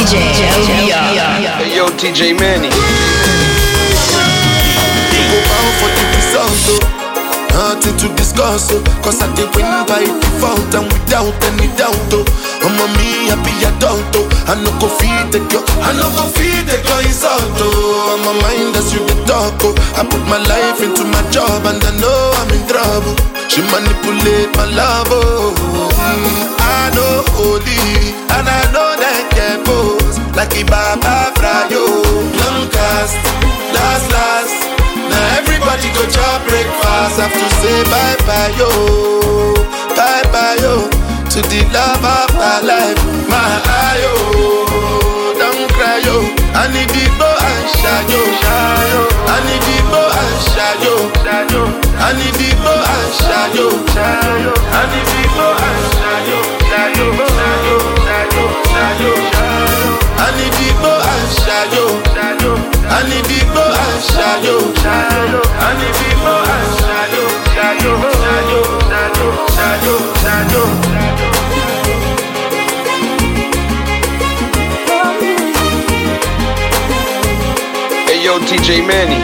DJ 0.08 0.40
Hey, 1.60 1.76
yo, 1.76 1.86
TJ 2.00 2.32
Manny. 2.40 2.68
Go 2.70 2.76
bound 5.44 5.72
for 5.78 5.90
the 5.92 6.04
result. 6.16 6.80
Nothing 7.52 7.96
to 7.98 8.08
discuss, 8.16 8.70
oh. 8.72 8.80
Cause 9.04 9.20
I 9.20 9.28
did 9.36 9.50
win 9.54 9.68
by 9.84 10.00
default 10.06 10.72
and 10.72 10.86
without 10.88 11.34
any 11.44 11.68
doubt, 11.76 11.92
oh. 12.16 12.24
I'm 12.64 12.78
a 12.80 12.86
me 12.96 13.28
happy 13.28 13.52
adult, 13.68 14.08
oh. 14.16 14.24
I 14.48 14.56
no 14.56 14.70
go 14.80 14.88
feed 14.96 15.28
the 15.34 15.44
girl, 15.52 15.64
I 15.84 15.92
no 15.92 16.08
go 16.16 16.24
feed 16.32 16.64
the 16.64 16.78
girl 16.88 17.02
insult, 17.04 17.42
oh. 17.60 18.14
I'm 18.16 18.24
a 18.24 18.32
mind 18.40 18.72
that's 18.78 18.94
you 18.94 19.04
the 19.04 19.16
talk, 19.28 19.60
oh. 19.60 19.74
I 19.98 20.06
put 20.08 20.22
my 20.24 20.38
life 20.48 20.80
into 20.80 21.04
my 21.04 21.20
job 21.34 21.66
and 21.68 21.82
I 21.84 21.92
know 22.00 22.32
I'm 22.40 22.48
in 22.56 22.64
trouble. 22.64 23.12
She 23.52 23.60
manipulate 23.60 24.54
my 24.56 24.64
love, 24.72 25.08
oh. 25.12 25.52
Mm, 25.92 26.56
I 26.64 26.94
know 26.96 27.26
holy, 27.36 28.14
and 28.38 28.46
I 28.48 28.62
know 28.72 28.86
that 28.86 28.87
get 29.34 29.64
pose 29.64 30.18
like 30.36 30.54
a 30.56 30.62
Baba 30.64 31.32
Fryo. 31.38 31.84
Long 32.40 32.68
cast, 32.70 33.16
last, 33.74 34.06
last. 34.12 34.56
Now 35.10 35.38
everybody 35.40 35.88
go 35.94 36.02
chop 36.10 36.42
breakfast. 36.48 37.18
Have 37.20 37.32
to 37.32 37.46
say 37.60 37.78
bye 37.90 38.16
bye 38.28 38.52
yo, 38.58 38.70
bye 39.96 40.24
bye 40.32 40.56
yo 40.62 40.88
to 41.32 41.40
the 41.50 41.60
love 41.74 42.02
of 42.02 42.30
my 42.40 42.58
life, 42.64 42.98
my 43.28 43.52
ayo. 43.92 44.14
Don't 45.38 45.68
cry 45.76 46.00
yo, 46.06 46.16
I 46.56 46.66
need 46.72 46.88
the 46.90 47.04
bow 47.18 47.28
and 47.28 47.66
shayo. 47.78 48.22
I 49.28 49.36
need 49.46 49.62
the 49.68 49.76
bow 49.92 50.08
and 50.08 50.38
shayo. 50.50 50.94
I 52.00 52.12
need 52.16 52.34
the 52.40 52.50
bow 52.64 52.80
and 52.94 53.12
shayo. 53.20 53.68
I 53.98 54.82
need 54.90 55.06
the 55.12 55.27
shayo. 64.22 65.40
I 65.60 65.70
need 65.78 65.94
the 65.98 66.10
bow 66.22 66.42
and 66.54 66.70
shayo, 66.82 67.24
shayo, 67.54 67.92
shayo, 68.22 68.60
shayo, 68.90 69.28
shayo, 69.56 69.94
shayo. 70.22 70.62
Hey, 78.06 78.24
yo, 78.24 78.38
TJ 78.40 78.86
Manny. 78.86 79.18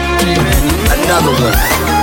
Another 0.93 1.31
one. 1.43 1.94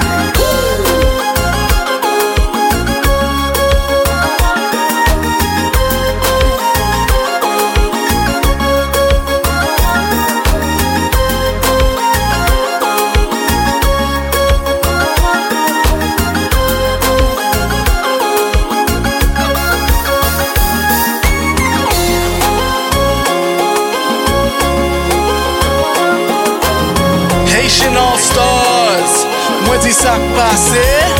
dit 29.82 29.92
ça 29.92 30.18
passait 30.36 31.11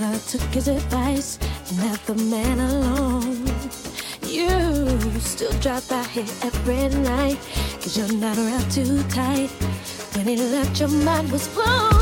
Have 0.00 0.26
took 0.28 0.40
his 0.54 0.66
advice 0.66 1.38
and 1.68 1.78
left 1.82 2.06
the 2.06 2.14
man 2.14 2.58
alone. 2.58 3.44
You 4.26 5.20
still 5.20 5.52
drop 5.60 5.92
out 5.92 6.06
here 6.06 6.24
every 6.42 6.88
night. 7.02 7.38
Cause 7.82 7.98
you're 7.98 8.18
not 8.18 8.38
around 8.38 8.72
too 8.72 9.02
tight. 9.10 9.50
When 10.16 10.26
he 10.26 10.36
left, 10.36 10.80
your 10.80 10.88
mind 10.88 11.30
was 11.30 11.48
blown. 11.48 11.99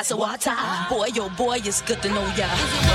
glass 0.00 0.10
of 0.12 0.18
water. 0.18 0.56
Boy, 0.88 1.08
yo, 1.14 1.24
oh 1.24 1.28
boy, 1.36 1.58
it's 1.58 1.82
good 1.82 2.00
to 2.02 2.08
know 2.08 2.24
ya. 2.36 2.89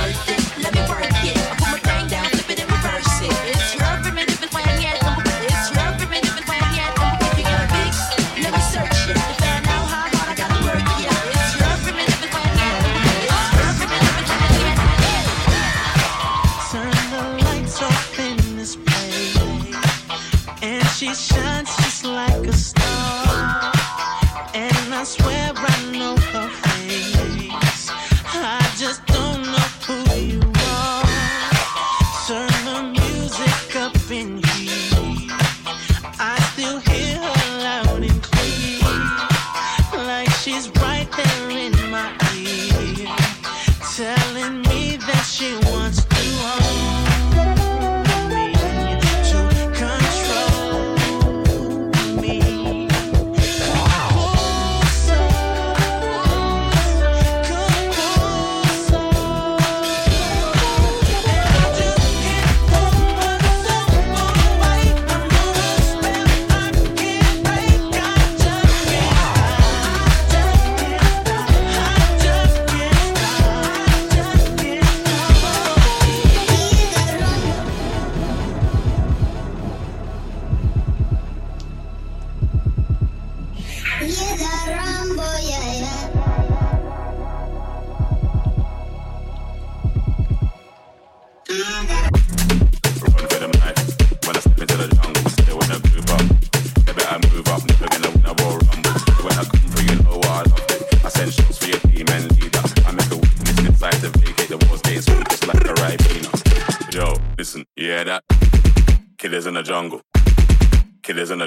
me 44.56 44.96
that 44.96 45.24
she 45.24 45.54
wants. 45.70 46.15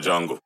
jungle. 0.09 0.38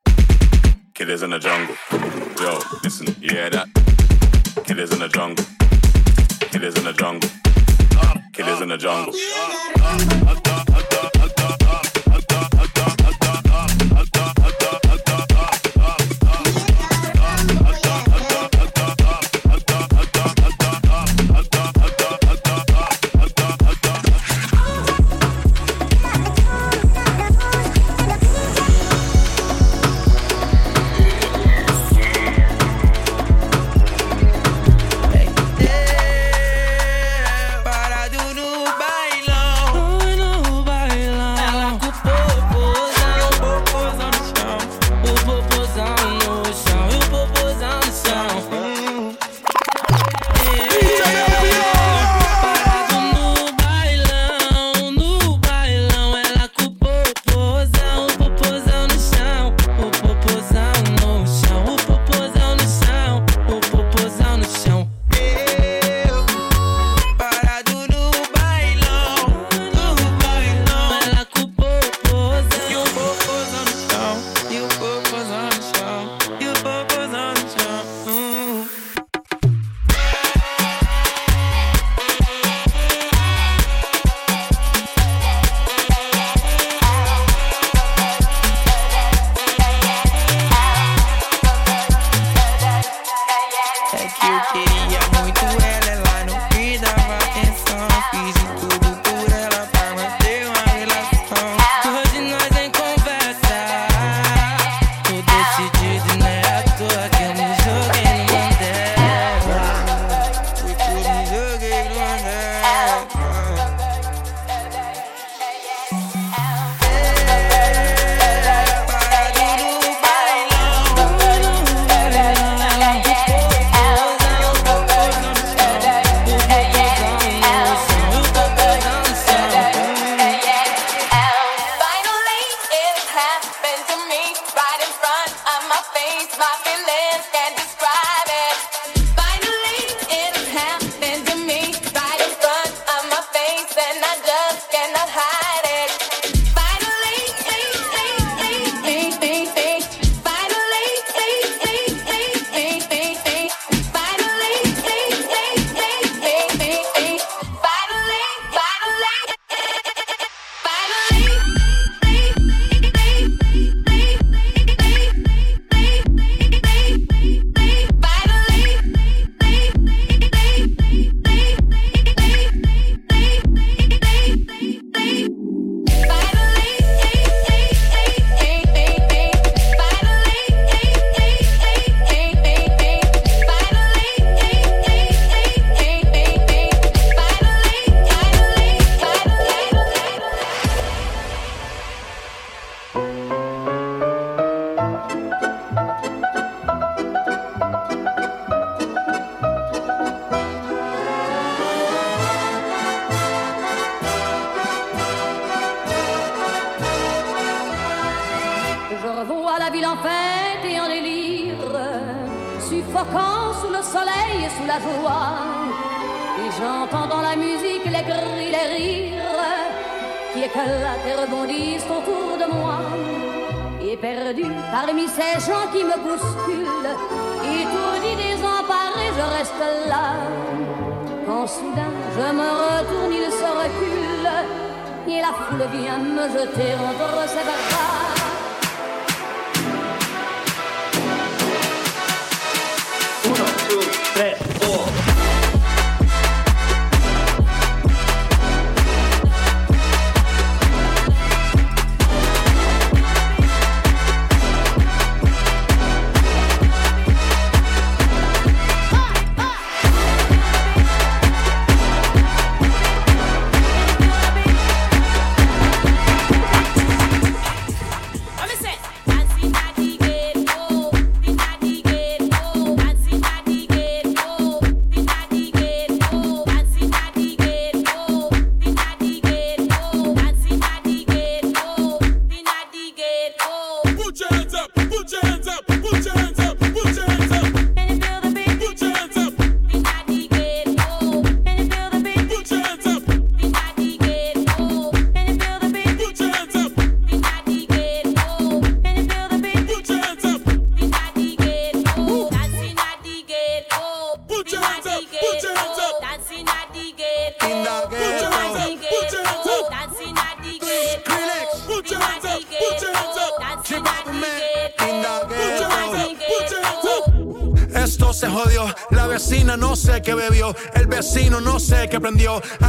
Sé 322.42 322.63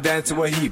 Dance 0.00 0.28
to 0.28 0.42
a 0.44 0.48
he 0.48 0.68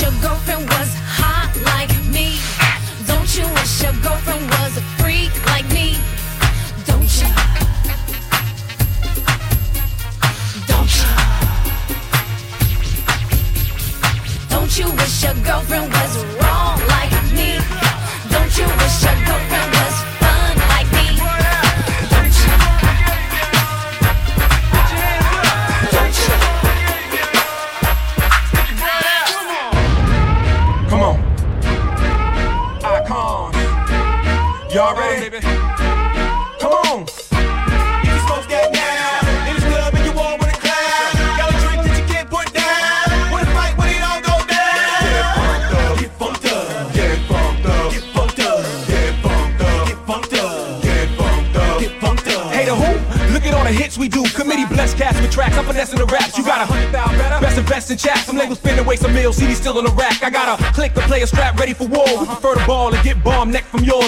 your 0.00 0.12
girlfriend 0.22 0.77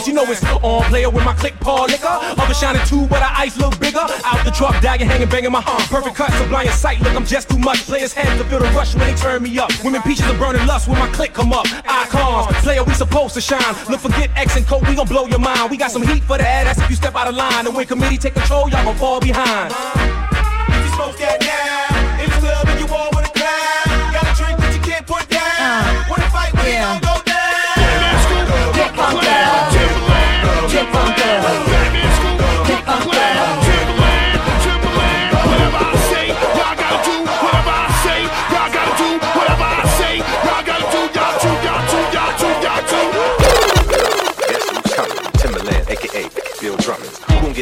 yours. 0.01 0.09
You 0.09 0.15
know 0.15 0.31
it's 0.31 0.45
on 0.63 0.83
player 0.85 1.11
with 1.11 1.25
my 1.25 1.35
click 1.35 1.59
paw 1.61 1.85
liquor. 1.85 2.07
Other 2.07 2.55
shining 2.55 2.85
too, 2.87 3.07
but 3.07 3.23
our 3.23 3.33
ice 3.37 3.57
look 3.59 3.79
bigger. 3.79 4.01
Out 4.01 4.45
the 4.45 4.51
truck, 4.51 4.81
dying, 4.83 5.01
hanging, 5.01 5.29
banging 5.29 5.53
my 5.53 5.61
hump. 5.61 5.89
Perfect 5.91 6.17
cut, 6.17 6.33
sublime 6.33 6.69
sight. 6.69 7.01
Look, 7.01 7.15
I'm 7.15 7.27
just 7.27 7.49
too 7.49 7.59
much. 7.59 7.87
Players 7.87 8.13
heads 8.13 8.41
to 8.41 8.49
feel 8.49 8.59
the 8.59 8.67
rush 8.67 8.95
when 8.95 9.07
they 9.07 9.15
turn 9.15 9.43
me 9.43 9.59
up. 9.59 9.71
Women 9.85 10.03
peaches 10.03 10.27
are 10.27 10.39
burning 10.39 10.67
lust 10.67 10.89
when 10.89 10.99
my 10.99 11.09
click 11.09 11.33
come 11.33 11.53
up. 11.53 11.67
Icons, 11.87 12.57
player, 12.63 12.85
we 12.85 12.95
supposed 12.95 13.35
to 13.35 13.41
shine. 13.41 13.75
Look, 13.89 14.01
forget 14.01 14.31
X 14.37 14.57
and 14.57 14.67
Coke, 14.67 14.87
we 14.89 14.95
gon' 14.95 15.07
blow 15.07 15.27
your 15.27 15.39
mind. 15.39 15.71
We 15.71 15.77
got 15.77 15.91
some 15.91 16.03
heat 16.03 16.23
for 16.25 16.39
the 16.39 16.47
ass 16.47 16.79
if 16.79 16.91
you 16.91 16.97
step 16.97 17.15
out 17.15 17.29
of 17.29 17.35
line. 17.35 17.67
And 17.67 17.75
when 17.75 17.87
committee 17.87 18.19
take 18.19 18.35
control, 18.35 18.69
y'all 18.69 18.85
gon' 18.85 18.97
fall 18.97 19.21
behind. 19.21 19.73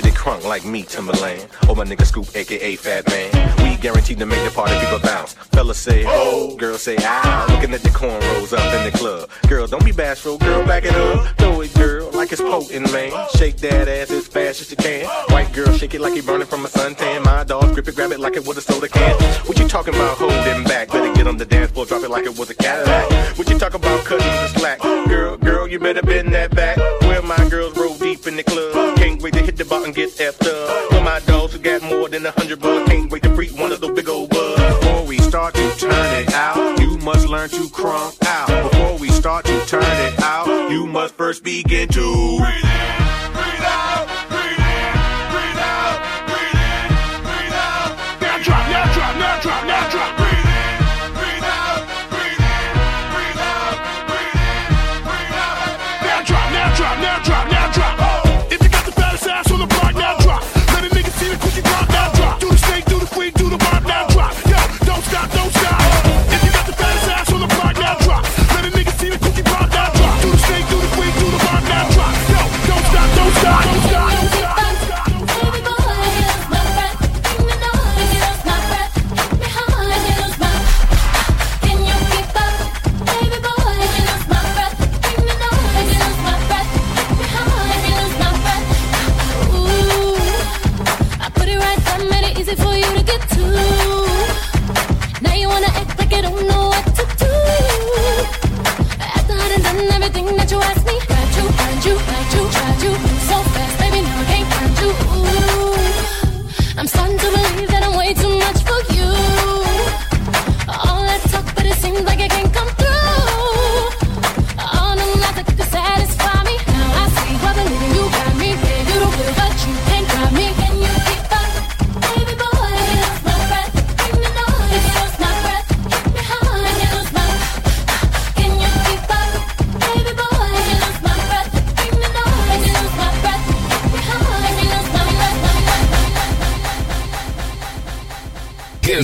Get 0.00 0.12
it 0.12 0.16
crunk 0.16 0.44
like 0.44 0.64
me, 0.64 0.82
Timberland? 0.84 1.48
Or 1.68 1.74
my 1.74 1.84
nigga 1.84 2.04
Scoop, 2.04 2.28
aka 2.34 2.76
Fat 2.76 3.08
Man. 3.08 3.30
We 3.64 3.76
guaranteed 3.78 4.18
to 4.18 4.26
make 4.26 4.42
the 4.44 4.50
party 4.50 4.78
people 4.78 5.00
bounce. 5.00 5.32
Fellas 5.32 5.78
say 5.78 6.04
oh, 6.06 6.54
girls 6.56 6.82
say 6.82 6.96
ah. 7.00 7.46
Looking 7.50 7.74
at 7.74 7.82
the 7.82 7.88
cornrows 7.88 8.52
up 8.56 8.74
in 8.74 8.92
the 8.92 8.96
club. 8.96 9.28
Girl, 9.48 9.66
don't 9.66 9.84
be 9.84 9.92
bashful, 9.92 10.38
girl, 10.38 10.64
back 10.64 10.84
it 10.84 10.94
up. 10.94 11.36
Throw 11.38 11.60
it, 11.62 11.74
girl, 11.74 11.97
like 12.18 12.32
it's 12.32 12.42
potent, 12.42 12.92
man. 12.92 13.12
Shake 13.36 13.58
that 13.58 13.86
ass 13.86 14.10
as 14.10 14.26
fast 14.26 14.60
as 14.60 14.70
you 14.72 14.76
can. 14.76 15.06
White 15.30 15.52
girl, 15.52 15.72
shake 15.78 15.94
it 15.94 16.00
like 16.00 16.16
you 16.16 16.22
burning 16.24 16.48
from 16.48 16.64
a 16.64 16.68
suntan. 16.68 17.24
My 17.24 17.44
dog, 17.44 17.72
grip 17.74 17.86
it, 17.86 17.94
grab 17.94 18.10
it 18.10 18.18
like 18.18 18.34
it 18.34 18.44
was 18.44 18.56
a 18.56 18.60
soda 18.60 18.88
can. 18.88 19.14
What 19.46 19.56
you 19.56 19.68
talking 19.68 19.94
about 19.94 20.18
holding 20.18 20.64
back? 20.64 20.88
Better 20.88 21.14
get 21.14 21.28
on 21.28 21.36
the 21.36 21.46
dance 21.46 21.70
floor, 21.70 21.86
drop 21.86 22.02
it 22.02 22.10
like 22.10 22.24
it 22.24 22.36
was 22.36 22.50
a 22.50 22.56
Cadillac. 22.56 23.38
What 23.38 23.48
you 23.48 23.56
talking 23.56 23.80
about 23.80 24.04
cutting 24.04 24.26
the 24.26 24.48
slack? 24.48 24.80
Girl, 25.08 25.36
girl, 25.36 25.68
you 25.68 25.78
better 25.78 26.02
bend 26.02 26.34
that 26.34 26.54
back. 26.56 26.76
Where 27.02 27.22
my 27.22 27.48
girls 27.48 27.78
roll 27.78 27.96
deep 27.96 28.26
in 28.26 28.34
the 28.34 28.42
club. 28.42 28.96
Can't 28.96 29.22
wait 29.22 29.34
to 29.34 29.40
hit 29.40 29.56
the 29.56 29.82
and 29.84 29.94
get 29.94 30.10
effed 30.18 30.44
up. 30.44 30.90
For 30.90 31.00
my 31.00 31.20
dogs 31.20 31.52
who 31.52 31.60
got 31.60 31.82
more 31.82 32.08
than 32.08 32.26
a 32.26 32.32
hundred 32.32 32.60
bucks. 32.60 32.90
Can't 32.90 33.12
wait 33.12 33.22
to 33.22 33.34
freak 33.36 33.56
one 33.56 33.70
of 33.70 33.80
those 33.80 33.92
big 33.92 34.08
old 34.08 34.30
bugs. 34.30 34.60
Before 34.60 35.04
we 35.06 35.18
start 35.18 35.54
to 35.54 35.76
turn 35.76 35.92
it 36.20 36.34
out, 36.34 36.80
you 36.80 36.98
must 36.98 37.28
learn 37.28 37.48
to 37.50 37.62
crunk 37.68 38.16
out. 38.26 38.47
Start 39.38 39.60
to 39.60 39.66
turn 39.66 39.82
it 39.84 40.18
out, 40.18 40.68
you 40.72 40.84
must 40.88 41.14
first 41.14 41.44
begin 41.44 41.86
to 41.90 42.38
breathe 42.40 42.64
in. 42.64 43.27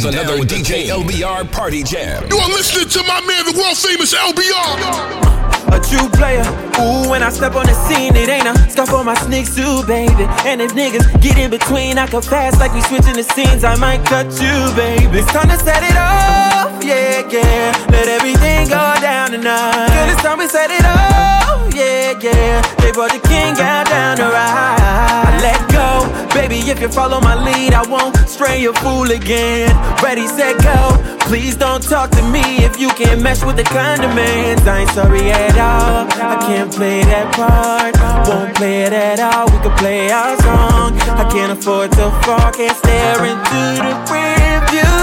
Here's 0.04 0.16
another 0.16 0.44
DJ 0.44 0.88
LBR 0.92 1.50
party 1.50 1.82
jam. 1.82 2.28
You 2.28 2.36
are 2.36 2.48
listening 2.50 2.90
to 2.90 3.02
my 3.08 3.24
man, 3.24 3.48
the 3.48 3.56
world 3.56 3.78
famous 3.78 4.12
LBR. 4.12 5.72
a 5.72 5.80
true 5.80 6.10
player. 6.12 6.44
Ooh, 6.76 7.08
when 7.08 7.22
I 7.22 7.30
step 7.30 7.54
on 7.54 7.64
the 7.64 7.72
scene, 7.88 8.14
it 8.14 8.28
ain't 8.28 8.46
a 8.46 8.52
scuff 8.68 8.92
on 8.92 9.06
my 9.06 9.14
sneaks 9.14 9.56
too, 9.56 9.82
baby. 9.86 10.28
And 10.44 10.60
if 10.60 10.72
niggas 10.74 11.08
get 11.22 11.38
in 11.38 11.48
between, 11.48 11.96
I 11.96 12.06
can 12.06 12.20
fast 12.20 12.60
like 12.60 12.74
we 12.74 12.82
switching 12.82 13.14
the 13.14 13.22
scenes. 13.22 13.64
I 13.64 13.76
might 13.76 14.04
cut 14.04 14.26
you, 14.44 14.52
baby. 14.76 15.20
It's 15.24 15.32
time 15.32 15.48
to 15.48 15.56
set 15.56 15.82
it 15.82 15.96
off, 15.96 16.84
yeah, 16.84 17.24
yeah. 17.32 17.72
Let 17.88 18.06
everything 18.06 18.68
go 18.68 18.84
down 19.00 19.30
tonight. 19.30 19.88
Girl, 19.88 20.10
it's 20.12 20.20
time 20.20 20.38
we 20.38 20.48
set 20.48 20.70
it 20.70 20.84
off, 20.84 21.43
yeah, 21.74 22.14
yeah. 22.20 22.62
They 22.78 22.92
brought 22.92 23.12
the 23.12 23.20
king 23.26 23.54
out 23.58 23.86
down 23.86 24.16
to 24.18 24.24
ride. 24.24 24.78
I 24.80 25.38
let 25.42 25.60
go, 25.72 26.06
baby. 26.34 26.58
If 26.70 26.80
you 26.80 26.88
follow 26.88 27.20
my 27.20 27.34
lead, 27.34 27.74
I 27.74 27.82
won't 27.88 28.16
stray 28.28 28.60
your 28.62 28.74
fool 28.74 29.10
again. 29.10 29.68
Ready, 30.02 30.26
set, 30.26 30.62
go. 30.62 30.96
Please 31.26 31.56
don't 31.56 31.82
talk 31.82 32.10
to 32.10 32.22
me 32.30 32.64
if 32.64 32.78
you 32.78 32.88
can't 32.90 33.20
mesh 33.22 33.42
with 33.44 33.56
the 33.56 33.64
condiments. 33.64 34.66
I 34.66 34.80
ain't 34.80 34.90
sorry 34.90 35.30
at 35.30 35.58
all. 35.58 36.06
I 36.32 36.36
can't 36.46 36.72
play 36.72 37.02
that 37.02 37.34
part. 37.34 37.94
Won't 38.28 38.54
play 38.56 38.84
it 38.84 38.92
at 38.92 39.18
all. 39.20 39.46
We 39.46 39.58
can 39.58 39.76
play 39.76 40.10
our 40.12 40.36
song. 40.42 40.96
I 41.18 41.28
can't 41.30 41.52
afford 41.52 41.92
to 41.92 42.10
fall. 42.22 42.52
Can't 42.52 42.76
stare 42.76 43.24
into 43.24 43.62
the 43.82 43.94
preview. 44.06 44.94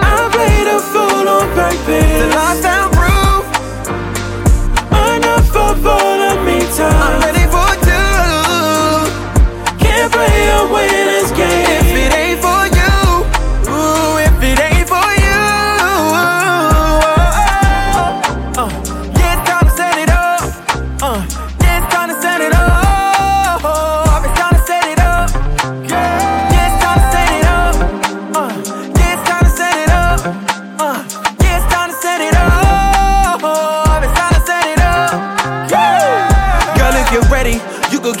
I 0.00 0.28
played 0.32 0.68
a 0.68 0.80
fool 0.80 1.28
on 1.28 1.46
purpose. 1.54 2.77
Enough 5.78 6.17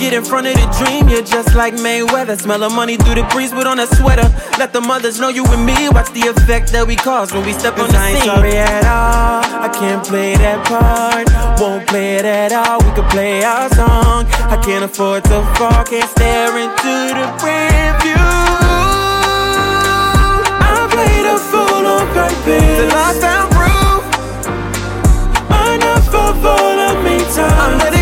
get 0.08 0.16
in 0.16 0.24
front 0.24 0.46
of 0.46 0.54
the 0.54 0.66
dream. 0.78 1.08
You're 1.08 1.22
just 1.22 1.54
like 1.54 1.74
Mayweather. 1.74 2.40
Smell 2.40 2.60
the 2.60 2.70
money 2.70 2.96
through 2.96 3.16
the 3.16 3.24
breeze, 3.24 3.52
put 3.52 3.66
on 3.66 3.78
a 3.78 3.86
sweater. 3.86 4.28
Let 4.58 4.72
the 4.72 4.80
mothers 4.80 5.20
know 5.20 5.28
you 5.28 5.44
and 5.46 5.64
me. 5.66 5.88
Watch 5.90 6.10
the 6.12 6.28
effect 6.32 6.72
that 6.72 6.86
we 6.86 6.96
cause 6.96 7.32
when 7.32 7.44
we 7.44 7.52
step 7.52 7.78
on 7.78 7.88
the 7.88 7.98
I 7.98 8.08
ain't 8.08 8.18
scene. 8.18 8.26
sorry 8.26 8.56
at 8.56 8.84
all. 8.84 9.44
I 9.66 9.68
can't 9.68 10.04
play 10.06 10.34
that 10.36 10.64
part. 10.66 11.28
Won't 11.60 11.86
play 11.88 12.16
it 12.16 12.24
at 12.24 12.52
all. 12.52 12.78
We 12.84 12.90
could 12.96 13.10
play 13.10 13.44
our 13.44 13.68
song. 13.74 14.24
I 14.54 14.56
can't 14.64 14.84
afford 14.84 15.24
to 15.24 15.42
fall. 15.56 15.84
Can't 15.84 16.08
stare 16.16 16.56
into 16.56 16.94
the 17.18 17.26
preview. 17.42 18.16
I 20.72 20.88
played 20.94 21.26
a 21.34 21.36
fool 21.50 21.84
on 21.84 22.06
purpose. 22.16 22.76
The 22.80 22.86
lost 22.96 23.20
down 23.20 23.46
proof. 23.56 24.02
Enough 25.74 26.14
of 26.14 26.46
all 26.46 26.78
of 26.88 26.96
me 27.04 27.18
time. 27.34 27.97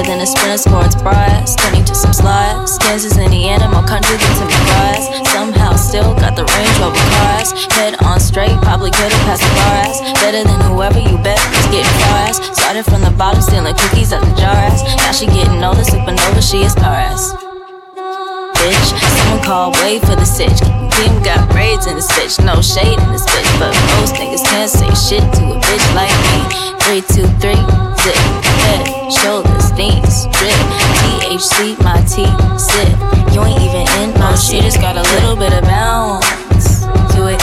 Tighter 0.00 0.12
than 0.12 0.20
a 0.22 0.26
sprinter 0.26 0.58
sports 0.58 0.94
bras. 1.02 1.56
Turning 1.56 1.84
to 1.84 1.94
some 1.94 2.12
slides. 2.12 2.78
Kansas, 2.78 3.16
Indiana, 3.16 3.68
more 3.68 3.86
country 3.86 4.16
to 4.16 4.44
rise. 4.72 5.28
Somehow 5.30 5.76
still 5.76 6.14
got 6.14 6.36
the 6.36 6.44
Range 6.44 6.78
Rover 6.78 6.96
cars. 7.18 7.52
Head 7.74 7.96
on 8.02 8.20
straight, 8.20 8.56
probably 8.62 8.90
could've 8.90 9.12
passed 9.26 9.42
the 9.42 9.52
bars. 9.60 10.00
Better 10.20 10.44
than 10.44 10.60
whoever 10.72 10.98
you 10.98 11.16
bet 11.18 11.40
was 11.50 11.66
getting 11.66 11.94
fries. 12.08 12.36
Started 12.56 12.84
from 12.84 13.02
the 13.02 13.10
bottom, 13.16 13.40
stealing 13.42 13.74
cookies 13.74 14.12
out 14.12 14.22
the 14.22 14.34
jars. 14.40 14.82
Now 14.96 15.12
she 15.12 15.26
getting 15.26 15.62
all 15.62 15.70
older, 15.70 15.82
supernova, 15.82 16.42
she 16.42 16.62
is 16.62 16.74
Paris. 16.74 17.49
Bitch, 18.60 18.92
someone 19.16 19.42
call, 19.42 19.72
wait 19.80 20.04
for 20.04 20.12
the 20.20 20.28
sitch. 20.28 20.60
Team 21.00 21.16
got 21.24 21.48
braids 21.48 21.86
in 21.86 21.96
the 21.96 22.04
stitch, 22.04 22.36
no 22.44 22.60
shade 22.60 23.00
in 23.00 23.08
this 23.08 23.24
bitch. 23.24 23.48
But 23.56 23.72
most 23.96 24.20
niggas 24.20 24.44
can't 24.44 24.68
say 24.68 24.92
shit 24.92 25.24
to 25.40 25.42
a 25.48 25.58
bitch 25.64 25.86
like 25.96 26.12
me. 26.28 26.44
Three, 26.84 27.00
two, 27.08 27.24
three, 27.40 27.56
zip. 28.04 28.20
Head, 28.68 28.84
shoulders, 29.08 29.72
knees, 29.72 30.28
drip. 30.36 30.52
THC, 31.00 31.72
my 31.80 31.96
T, 32.04 32.28
sip. 32.60 32.92
You 33.32 33.40
ain't 33.48 33.64
even 33.64 33.88
in 34.04 34.12
my 34.20 34.32
oh, 34.32 34.36
shit. 34.36 34.60
Just 34.60 34.76
got 34.76 35.00
a 35.00 35.04
little 35.16 35.36
bit 35.36 35.56
of 35.56 35.64
bounce 35.64 36.84
to 37.16 37.32
it, 37.32 37.40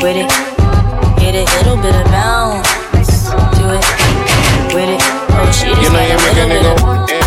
with 0.00 0.16
it. 0.16 0.32
Get 1.20 1.36
it, 1.36 1.44
little 1.60 1.76
bit 1.76 1.92
of 1.92 2.08
bounce 2.08 3.28
to 3.28 3.64
it, 3.76 3.84
with 4.72 4.96
it. 4.96 5.02
Oh, 5.36 5.52
she 5.52 5.68
just 5.76 5.82
You 5.82 5.92
know 5.92 6.08
got 6.08 6.08
a 6.08 6.24
little 6.24 6.48
bit 6.48 6.64
of 6.72 6.82
want 6.82 7.21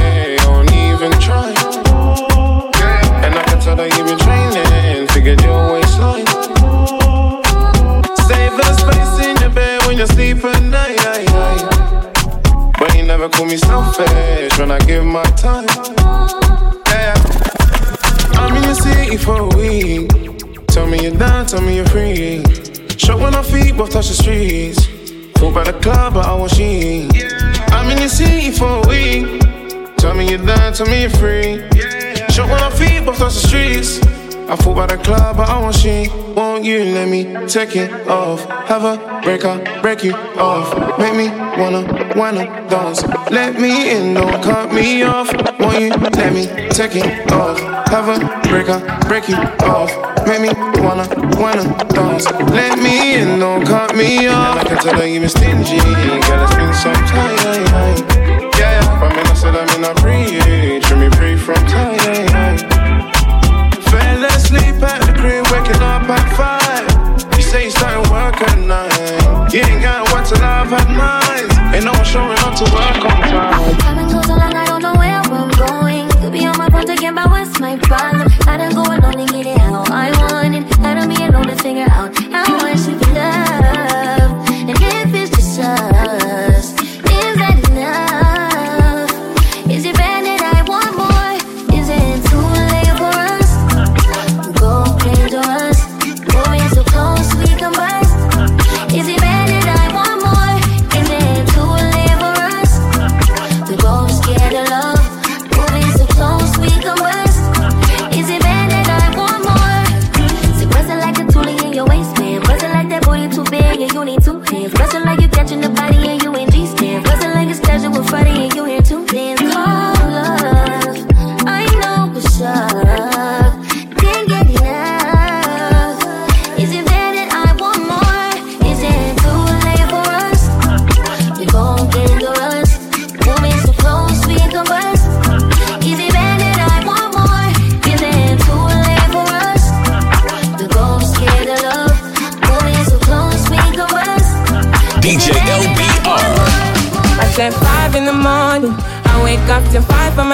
never 13.26 13.38
call 13.38 13.46
me 13.48 13.58
selfish 13.58 14.60
when 14.60 14.72
I 14.72 14.80
give 14.80 15.04
my 15.04 15.24
time. 15.24 15.66
Yeah. 16.88 17.16
I'm 18.34 18.56
in 18.56 18.64
your 18.64 18.76
city 18.76 19.18
for 19.18 19.42
a 19.42 19.48
week. 19.58 20.10
Tell 20.68 20.86
me 20.86 21.02
you're 21.02 21.18
down, 21.18 21.46
tell 21.48 21.62
me 21.62 21.78
you're 21.78 21.88
free. 21.88 22.44
Shop 22.98 23.20
when 23.20 23.34
our 23.34 23.44
feet, 23.44 23.76
both 23.78 23.92
touch 23.92 24.10
the 24.10 24.14
streets. 24.14 24.86
Full 25.40 25.52
by 25.52 25.64
the 25.64 25.74
club, 25.80 26.14
but 26.14 26.26
I 26.26 26.34
want 26.36 26.52
she. 26.52 27.10
I'm 27.70 27.90
in 27.90 27.98
your 27.98 28.10
city 28.10 28.52
for 28.52 28.84
a 28.84 28.88
week. 28.88 29.42
Tell 29.98 30.14
me 30.14 30.30
you're 30.30 30.46
down, 30.46 30.74
tell 30.74 30.88
me 30.88 31.02
you're 31.02 31.10
free. 31.10 31.68
Shop 32.30 32.50
when 32.50 32.62
our 32.62 32.72
feet, 32.72 33.06
both 33.06 33.18
touch 33.18 33.34
the 33.34 33.48
streets. 33.48 34.00
I 34.50 34.56
fall 34.56 34.76
by 34.76 34.86
the 34.86 34.98
club, 34.98 35.38
but 35.38 35.50
I 35.50 35.60
want 35.62 35.76
she. 35.76 36.25
Won't 36.36 36.66
you 36.66 36.84
let 36.84 37.08
me 37.08 37.24
take 37.48 37.78
it 37.78 37.90
off? 38.10 38.44
Have 38.68 38.84
a 38.84 39.22
break 39.24 39.46
up, 39.46 39.82
break 39.82 40.04
you 40.04 40.14
off. 40.14 40.68
Make 41.00 41.16
me 41.16 41.30
wanna, 41.30 42.14
wanna 42.14 42.44
dance. 42.68 43.04
Let 43.32 43.58
me 43.58 43.92
in, 43.92 44.16
don't 44.16 44.44
cut 44.44 44.74
me 44.74 45.04
off. 45.04 45.32
Won't 45.62 45.80
you 45.80 45.90
let 45.92 46.34
me 46.34 46.48
take 46.72 46.98
it 46.98 47.32
off? 47.32 47.58
Have 47.88 48.10
a 48.10 48.20
break 48.50 48.68
up, 48.68 49.08
break 49.08 49.30
you 49.30 49.38
off. 49.38 49.96
Make 50.28 50.42
me 50.42 50.50
wanna, 50.84 51.08
wanna 51.40 51.64
dance. 51.94 52.30
Let 52.52 52.80
me 52.80 53.16
in, 53.16 53.40
don't 53.40 53.66
cut 53.66 53.96
me 53.96 54.28
off. 54.28 54.60
And 54.60 54.68
I 54.68 54.76
can 54.76 54.78
tell 54.84 55.00
that 55.00 55.10
you 55.10 55.22
been 55.22 55.30
stingy, 55.30 55.80
girl. 55.80 56.44
It's 56.44 56.56
been 56.56 56.74
some 56.74 56.94
time. 57.08 57.38
Yeah, 58.60 58.82
yeah. 58.82 59.00
but 59.00 59.16
man, 59.16 59.26
I 59.26 59.34
said 59.36 59.56
I'm 59.56 59.70
in 59.78 59.86
a 59.86 59.96
free. 60.02 60.82
Treat 60.82 61.00
me 61.00 61.10
free 61.16 61.38
from 61.38 61.56
time. 61.68 61.95
To 72.56 72.64
work 72.74 73.04
on 73.04 73.22
time. 73.28 73.76
I've 73.84 73.98
been 73.98 74.24
so 74.24 74.34
long, 74.34 74.54
I 74.56 74.66
don't 74.66 74.82
know 74.82 74.96
where 74.96 75.20
I'm 75.20 75.50
going. 75.52 76.08
Could 76.22 76.32
be 76.32 76.46
on 76.46 76.58
my 76.58 76.70
phone 76.70 76.86
thinking 76.86 77.10
about 77.10 77.30
what's 77.30 77.60
my 77.60 77.78
problem. 77.78 78.15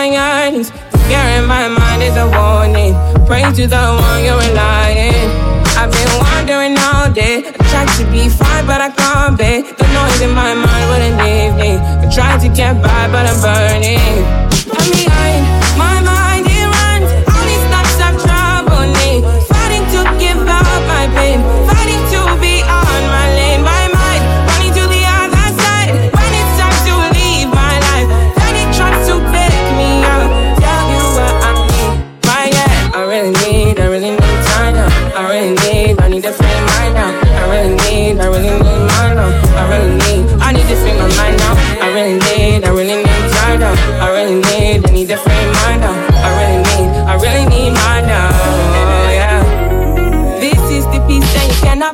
My 0.10 0.48
earnings. 0.48 0.72
Fear 1.06 1.26
in 1.38 1.46
my 1.46 1.68
mind 1.68 2.02
is 2.02 2.16
a 2.18 2.26
warning. 2.26 2.94
Pray 3.28 3.44
to 3.44 3.68
the 3.68 3.84
one 4.08 4.24
you're 4.26 4.40
relying. 4.48 5.30
I've 5.78 5.92
been 5.92 6.12
wandering 6.24 6.76
all 6.78 7.12
day. 7.12 7.46
I 7.46 7.64
tried 7.72 7.92
to 8.00 8.04
be 8.12 8.28
fine, 8.30 8.66
but 8.66 8.82
I 8.82 8.90
can't 8.90 9.38
be. 9.38 9.62
The 9.80 9.88
noise 9.94 10.22
in 10.22 10.32
my 10.32 10.54
mind 10.56 10.86
wouldn't 10.90 11.18
leave 11.24 11.54
me. 11.64 11.72
I 12.04 12.10
tried 12.12 12.40
to 12.42 12.50
get 12.50 12.82
by, 12.82 13.04
but 13.14 13.26
I'm 13.32 13.40
burning. 13.46 14.26
I'm 14.74 14.92
behind 14.92 15.61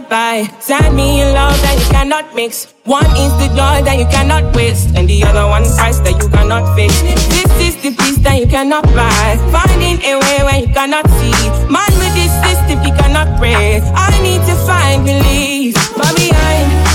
cannot. 0.09 0.47
Send 0.59 0.95
me 0.95 1.21
in 1.21 1.33
love 1.33 1.59
that 1.61 1.75
you 1.79 1.85
cannot 1.91 2.35
mix. 2.35 2.73
One 2.85 3.05
is 3.17 3.31
the 3.37 3.47
joy 3.49 3.83
that 3.83 3.97
you 3.99 4.07
cannot 4.07 4.55
waste, 4.55 4.95
and 4.95 5.07
the 5.07 5.23
other 5.23 5.45
one 5.47 5.63
price 5.75 5.99
that 5.99 6.15
you 6.21 6.29
cannot 6.29 6.75
fix. 6.75 7.01
This 7.27 7.51
is 7.59 7.75
the 7.83 7.91
peace 7.91 8.17
that 8.23 8.39
you 8.39 8.47
cannot 8.47 8.83
buy. 8.95 9.37
Finding 9.51 9.99
a 10.03 10.15
way 10.15 10.37
where 10.43 10.59
you 10.59 10.71
cannot 10.73 11.05
see. 11.19 11.35
Man 11.67 11.91
with 11.99 12.13
this 12.15 12.31
system, 12.43 12.79
you 12.87 12.93
cannot 12.95 13.37
pray. 13.39 13.81
I 13.83 14.11
need 14.23 14.41
to 14.47 14.55
find 14.65 15.03
relief. 15.03 15.75
But 15.97 16.15
behind 16.15 16.86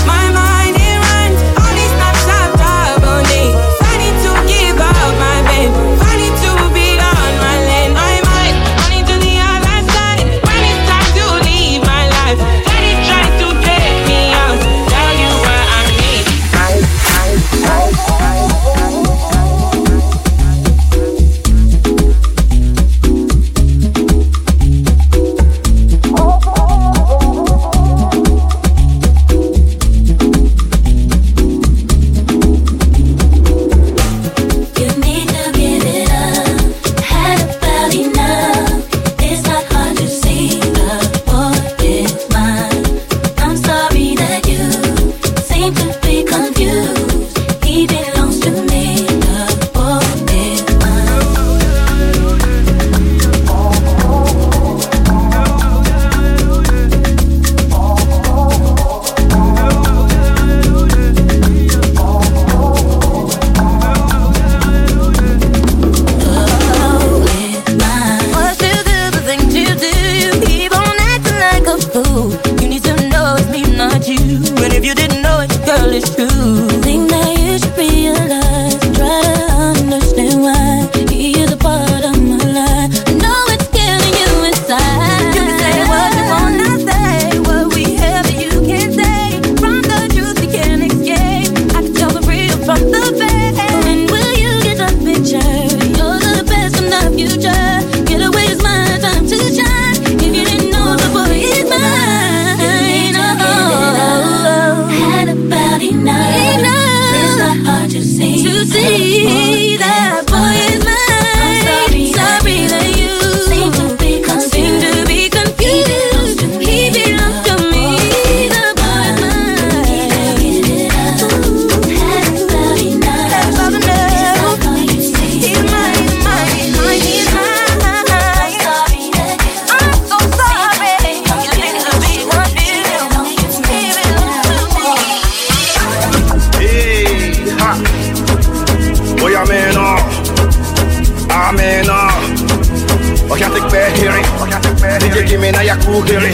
me 145.43 145.51
now 145.51 145.59
your 145.59 145.75
cool 145.83 146.01
hearing. 146.07 146.31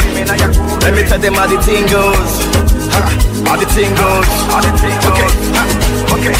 Let 0.86 0.93
me 0.93 1.01
tell 1.01 1.18
them 1.18 1.34
how 1.34 1.49
the 1.49 1.57
thing 1.66 1.82
goes. 1.89 2.32
Ha, 2.93 3.01
how 3.49 3.57
the 3.57 3.66
thing 3.74 3.89
goes. 3.97 4.30
Okay, 5.10 5.30
ha, 5.57 5.64
okay. 6.14 6.36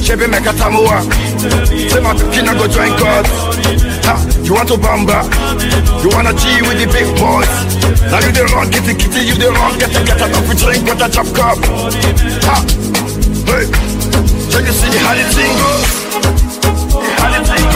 Chebe 0.00 0.24
make 0.24 0.48
a 0.48 0.56
tamua. 0.56 1.04
Say 1.68 2.00
my 2.00 2.16
kina 2.32 2.56
go 2.56 2.64
join 2.66 2.96
God. 2.96 3.28
Ha, 4.08 4.14
you 4.42 4.54
want 4.56 4.68
to 4.72 4.80
bamba? 4.80 5.28
You 6.00 6.08
wanna 6.16 6.32
G 6.32 6.64
with 6.64 6.80
the 6.80 6.88
big 6.88 7.12
boys? 7.20 7.52
Now 8.08 8.24
you 8.24 8.32
the 8.32 8.48
wrong, 8.56 8.72
kitty 8.72 8.96
kitty, 8.96 9.28
you 9.28 9.36
the 9.36 9.52
wrong, 9.52 9.76
get 9.76 9.92
a 9.92 10.00
get 10.00 10.16
a 10.16 10.32
coffee 10.32 10.56
drink, 10.56 10.86
get 10.88 11.02
a 11.04 11.08
chop 11.12 11.28
cup. 11.36 11.60
Ha, 12.48 12.56
hey, 13.52 13.68
so 14.48 14.58
you 14.64 14.72
see 14.72 14.96
how 15.04 15.12
the 15.12 15.28
thing 15.28 15.52
goes? 15.60 15.92
How 17.20 17.28
the 17.36 17.44
thing 17.44 17.64
goes? 17.68 17.75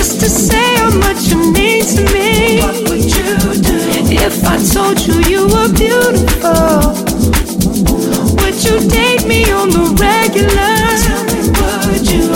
just 0.00 0.18
to 0.18 0.30
say 0.30 0.76
how 0.76 0.88
much 0.96 1.28
you 1.28 1.52
mean 1.52 1.84
to 1.84 2.00
me, 2.14 2.62
what 2.62 2.88
would 2.88 3.04
you 3.04 3.36
do? 3.68 3.76
If 4.08 4.36
I 4.48 4.56
told 4.72 4.96
you 5.06 5.16
you 5.28 5.42
were 5.44 5.68
beautiful, 5.76 6.96
would 8.40 8.56
you 8.64 8.76
date 8.88 9.26
me 9.28 9.44
on 9.52 9.68
the 9.68 9.84
regular? 10.00 10.76
Would 11.84 12.06
you? 12.08 12.32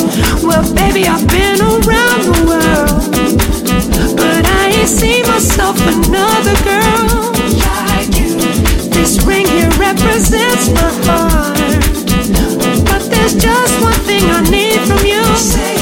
Well, 0.46 0.64
baby, 0.74 1.08
I've 1.08 1.26
been 1.26 1.58
around 1.62 2.20
the 2.28 2.36
world, 2.52 3.00
but 4.14 4.44
I 4.44 4.64
ain't 4.80 4.88
seen 5.00 5.24
myself 5.26 5.80
another 5.88 6.56
girl 6.68 7.32
like 7.64 8.12
you. 8.20 8.36
This 8.92 9.24
ring 9.24 9.46
here 9.48 9.72
represents 9.80 10.68
my 10.68 10.90
heart. 11.08 11.56
But 12.84 13.08
there's 13.08 13.34
just 13.34 13.80
one 13.80 14.00
thing 14.04 14.24
I 14.28 14.42
need 14.50 14.80
from 14.86 15.00
you. 15.06 15.24
Say 15.36 15.73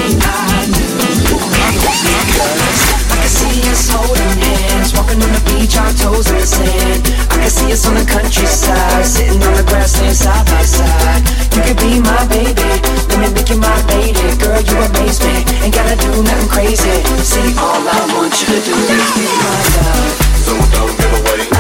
beach, 5.63 5.77
our 5.77 5.93
toes 5.95 6.27
in 6.29 6.37
the 6.39 6.47
sand. 6.47 7.07
I 7.31 7.37
can 7.39 7.51
see 7.51 7.73
us 7.73 7.87
on 7.87 7.95
the 7.95 8.05
countryside, 8.05 9.07
sitting 9.07 9.43
on 9.43 9.55
the 9.55 9.63
grassland 9.63 10.17
side 10.17 10.47
by 10.47 10.63
side. 10.63 11.23
You 11.55 11.63
could 11.63 11.79
be 11.79 12.01
my 12.03 12.23
baby, 12.27 12.69
let 13.09 13.19
me 13.23 13.29
make 13.35 13.49
you 13.49 13.59
my 13.59 13.79
lady. 13.95 14.27
Girl, 14.43 14.61
you 14.61 14.77
amaze 14.83 15.21
me, 15.23 15.47
ain't 15.63 15.75
gotta 15.75 15.97
do 15.97 16.11
nothing 16.23 16.49
crazy. 16.51 16.97
See, 17.23 17.55
all 17.59 17.83
I 17.87 18.01
want 18.15 18.35
you 18.43 18.47
to 18.51 18.61
do 18.67 18.75
is 18.75 19.09
be 19.15 19.25
my 19.39 19.59
love. 19.79 20.13
So 20.43 20.53
don't 20.75 20.93
give 20.99 21.15
away. 21.21 21.52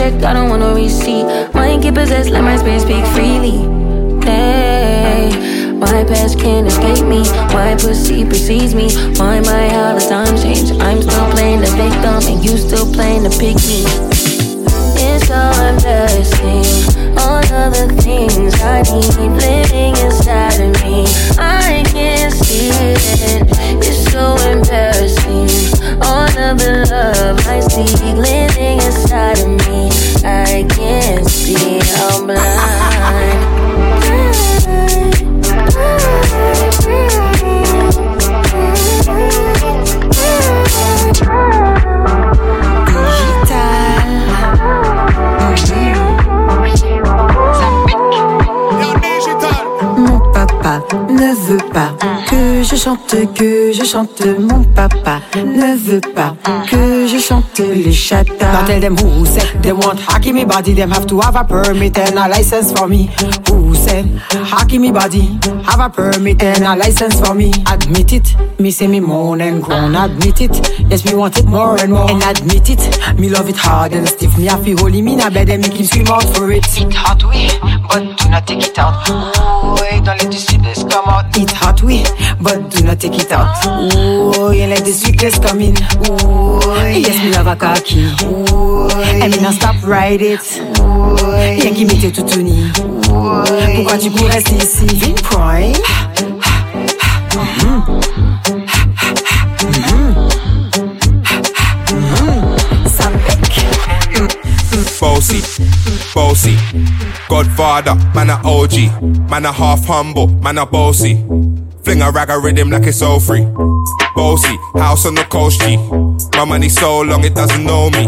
Check, 0.00 0.22
I 0.22 0.32
don't 0.32 0.48
want 0.48 0.60
no 0.62 0.74
receipt. 0.74 1.24
Mind 1.54 1.82
get 1.82 1.94
possessed, 1.94 2.30
let 2.30 2.42
my 2.42 2.56
spirit 2.56 2.80
speak 2.80 3.04
freely. 3.14 3.58
Hey, 4.24 5.28
my 5.74 6.04
past 6.08 6.38
can't 6.38 6.66
escape 6.66 7.04
me. 7.06 7.20
My 7.52 7.76
pussy 7.78 8.24
precedes 8.24 8.74
me. 8.74 8.88
Why 9.18 9.40
my 9.40 9.68
how 9.68 9.94
the 9.98 10.04
time 10.08 10.34
change? 10.42 10.70
I'm 10.80 11.02
still 11.02 11.30
playing 11.32 11.60
the 11.60 11.72
victim 11.82 12.20
and 12.30 12.38
you 12.44 12.56
still 12.56 12.88
playing 12.96 13.24
the 13.24 13.32
pick 13.42 13.56
me. 13.68 13.80
It's 15.04 15.26
so 15.28 15.40
embarrassing. 15.68 16.68
All 17.20 17.44
of 17.62 17.70
the 17.76 17.86
things 18.00 18.54
I 18.62 18.80
need 18.92 19.32
living 19.44 19.94
inside 20.04 20.60
of 20.64 20.72
me. 20.82 21.04
I 21.36 21.84
can't 21.92 22.32
see 22.32 22.70
it. 22.88 23.46
It's 23.84 24.10
so 24.12 24.36
embarrassing. 24.48 25.69
All 26.02 26.28
of 26.28 26.58
the 26.58 26.86
love 26.90 27.46
I 27.46 27.60
see 27.60 28.14
living 28.14 28.80
inside 28.80 29.38
of 29.40 29.48
me. 29.68 29.90
I 30.24 30.66
can't 30.68 31.28
see. 31.28 31.80
I'm 31.94 32.26
Mon 32.26 33.59
papa 50.70 50.96
ne 51.08 51.34
veut 51.34 51.70
pas 51.72 51.90
que 52.28 52.62
je 52.62 52.76
chante, 52.76 53.16
que 53.34 53.72
je 53.72 53.84
chante. 53.84 54.22
Mon 54.38 54.62
papa 54.62 55.20
ne 55.34 55.76
veut 55.76 56.00
pas 56.00 56.34
que 56.70 57.06
je 57.08 57.18
chante 57.18 57.58
les 57.58 57.92
chatas. 57.92 58.52
Now 58.52 58.66
tell 58.66 58.80
them 58.80 58.96
who 58.96 59.26
said 59.26 59.62
they 59.62 59.72
want 59.72 59.98
hockey 59.98 60.32
me 60.32 60.44
body, 60.44 60.74
them 60.74 60.90
have 60.90 61.06
to 61.06 61.20
have 61.20 61.34
a 61.34 61.44
permit 61.44 61.98
and 61.98 62.18
a 62.18 62.28
license 62.28 62.72
for 62.72 62.86
me. 62.86 63.10
Who 63.48 63.74
said 63.74 64.06
hockey 64.32 64.78
me 64.78 64.92
body, 64.92 65.38
have 65.66 65.80
a 65.80 65.90
permit 65.90 66.42
and 66.42 66.64
a 66.64 66.76
license 66.76 67.18
for 67.18 67.34
me? 67.34 67.52
Admit 67.66 68.12
it, 68.12 68.60
me 68.60 68.70
say 68.70 68.86
me 68.86 69.00
moan 69.00 69.40
and 69.40 69.62
groan. 69.62 69.96
Admit 69.96 70.40
it, 70.40 70.70
yes 70.88 71.04
me 71.04 71.14
want 71.14 71.36
it 71.38 71.46
more 71.46 71.80
and 71.80 71.92
more. 71.92 72.08
And 72.08 72.22
admit 72.22 72.70
it, 72.70 73.18
me 73.18 73.28
love 73.28 73.48
it 73.48 73.56
hard 73.56 73.92
and 73.92 74.06
stiff. 74.06 74.36
Me 74.38 74.44
have 74.46 74.64
to 74.64 74.76
hold 74.76 74.92
him 74.92 75.08
in 75.08 75.20
a 75.20 75.30
bed 75.30 75.48
and 75.48 75.62
make 75.62 75.74
him 75.74 75.86
scream 75.86 76.06
out 76.08 76.24
for 76.36 76.52
it. 76.52 76.64
It 76.78 76.94
hot 76.94 77.24
we, 77.24 77.50
but 77.88 78.16
do 78.18 78.28
not 78.28 78.46
take 78.46 78.68
it 78.68 78.78
out. 78.78 79.08
Ooh, 79.10 79.79
but 82.40 82.70
do 82.70 82.84
not 82.84 82.98
take 83.00 83.18
it 83.18 83.32
out. 83.32 83.54
Ooh, 83.66 84.50
and 84.50 84.70
let 84.70 84.84
the 84.84 84.92
sweetness 84.92 85.38
come 85.38 85.60
in. 85.60 85.76
Ooh, 86.08 86.60
yes 86.96 87.22
me 87.22 87.32
love 87.32 87.46
a 87.46 87.56
cocky. 87.56 88.04
Ooh, 88.24 88.88
and 88.90 89.32
me 89.34 89.40
not 89.40 89.54
stop 89.54 89.76
ride 89.84 90.22
it. 90.22 90.40
Ooh, 90.80 91.16
yeah, 91.36 91.70
give 91.70 91.88
me 91.88 92.00
tes 92.00 92.10
toutounis. 92.12 92.72
Pourquoi 93.74 93.98
tu 93.98 94.10
cours 94.10 94.28
rester 94.28 94.56
ici? 94.56 94.86
Mhm. 94.86 95.14
Mhm. 99.62 100.30
Bossy, 105.00 105.42
bossy. 106.14 106.56
Godfather, 107.28 107.94
man 108.14 108.30
a 108.30 108.40
OG. 108.44 108.90
Man 109.30 109.46
a 109.46 109.52
half 109.52 109.86
humble, 109.86 110.28
man 110.42 110.58
a 110.58 110.66
bossy. 110.66 111.24
Fling 111.84 112.02
a 112.02 112.10
rag 112.10 112.30
a 112.30 112.38
rhythm 112.38 112.70
like 112.70 112.84
it's 112.86 113.02
all 113.02 113.20
free. 113.20 113.46
Bossy, 114.20 114.54
house 114.74 115.06
on 115.06 115.14
the 115.14 115.24
coast 115.24 115.62
G. 115.62 115.78
My 116.36 116.44
money 116.44 116.68
so 116.68 117.00
long 117.00 117.24
it 117.24 117.34
doesn't 117.34 117.64
know 117.64 117.88
me. 117.88 118.04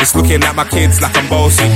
It's 0.00 0.16
looking 0.16 0.42
at 0.42 0.56
my 0.56 0.64
kids 0.64 1.02
like 1.02 1.14
I'm 1.14 1.28
bossy. 1.28 1.68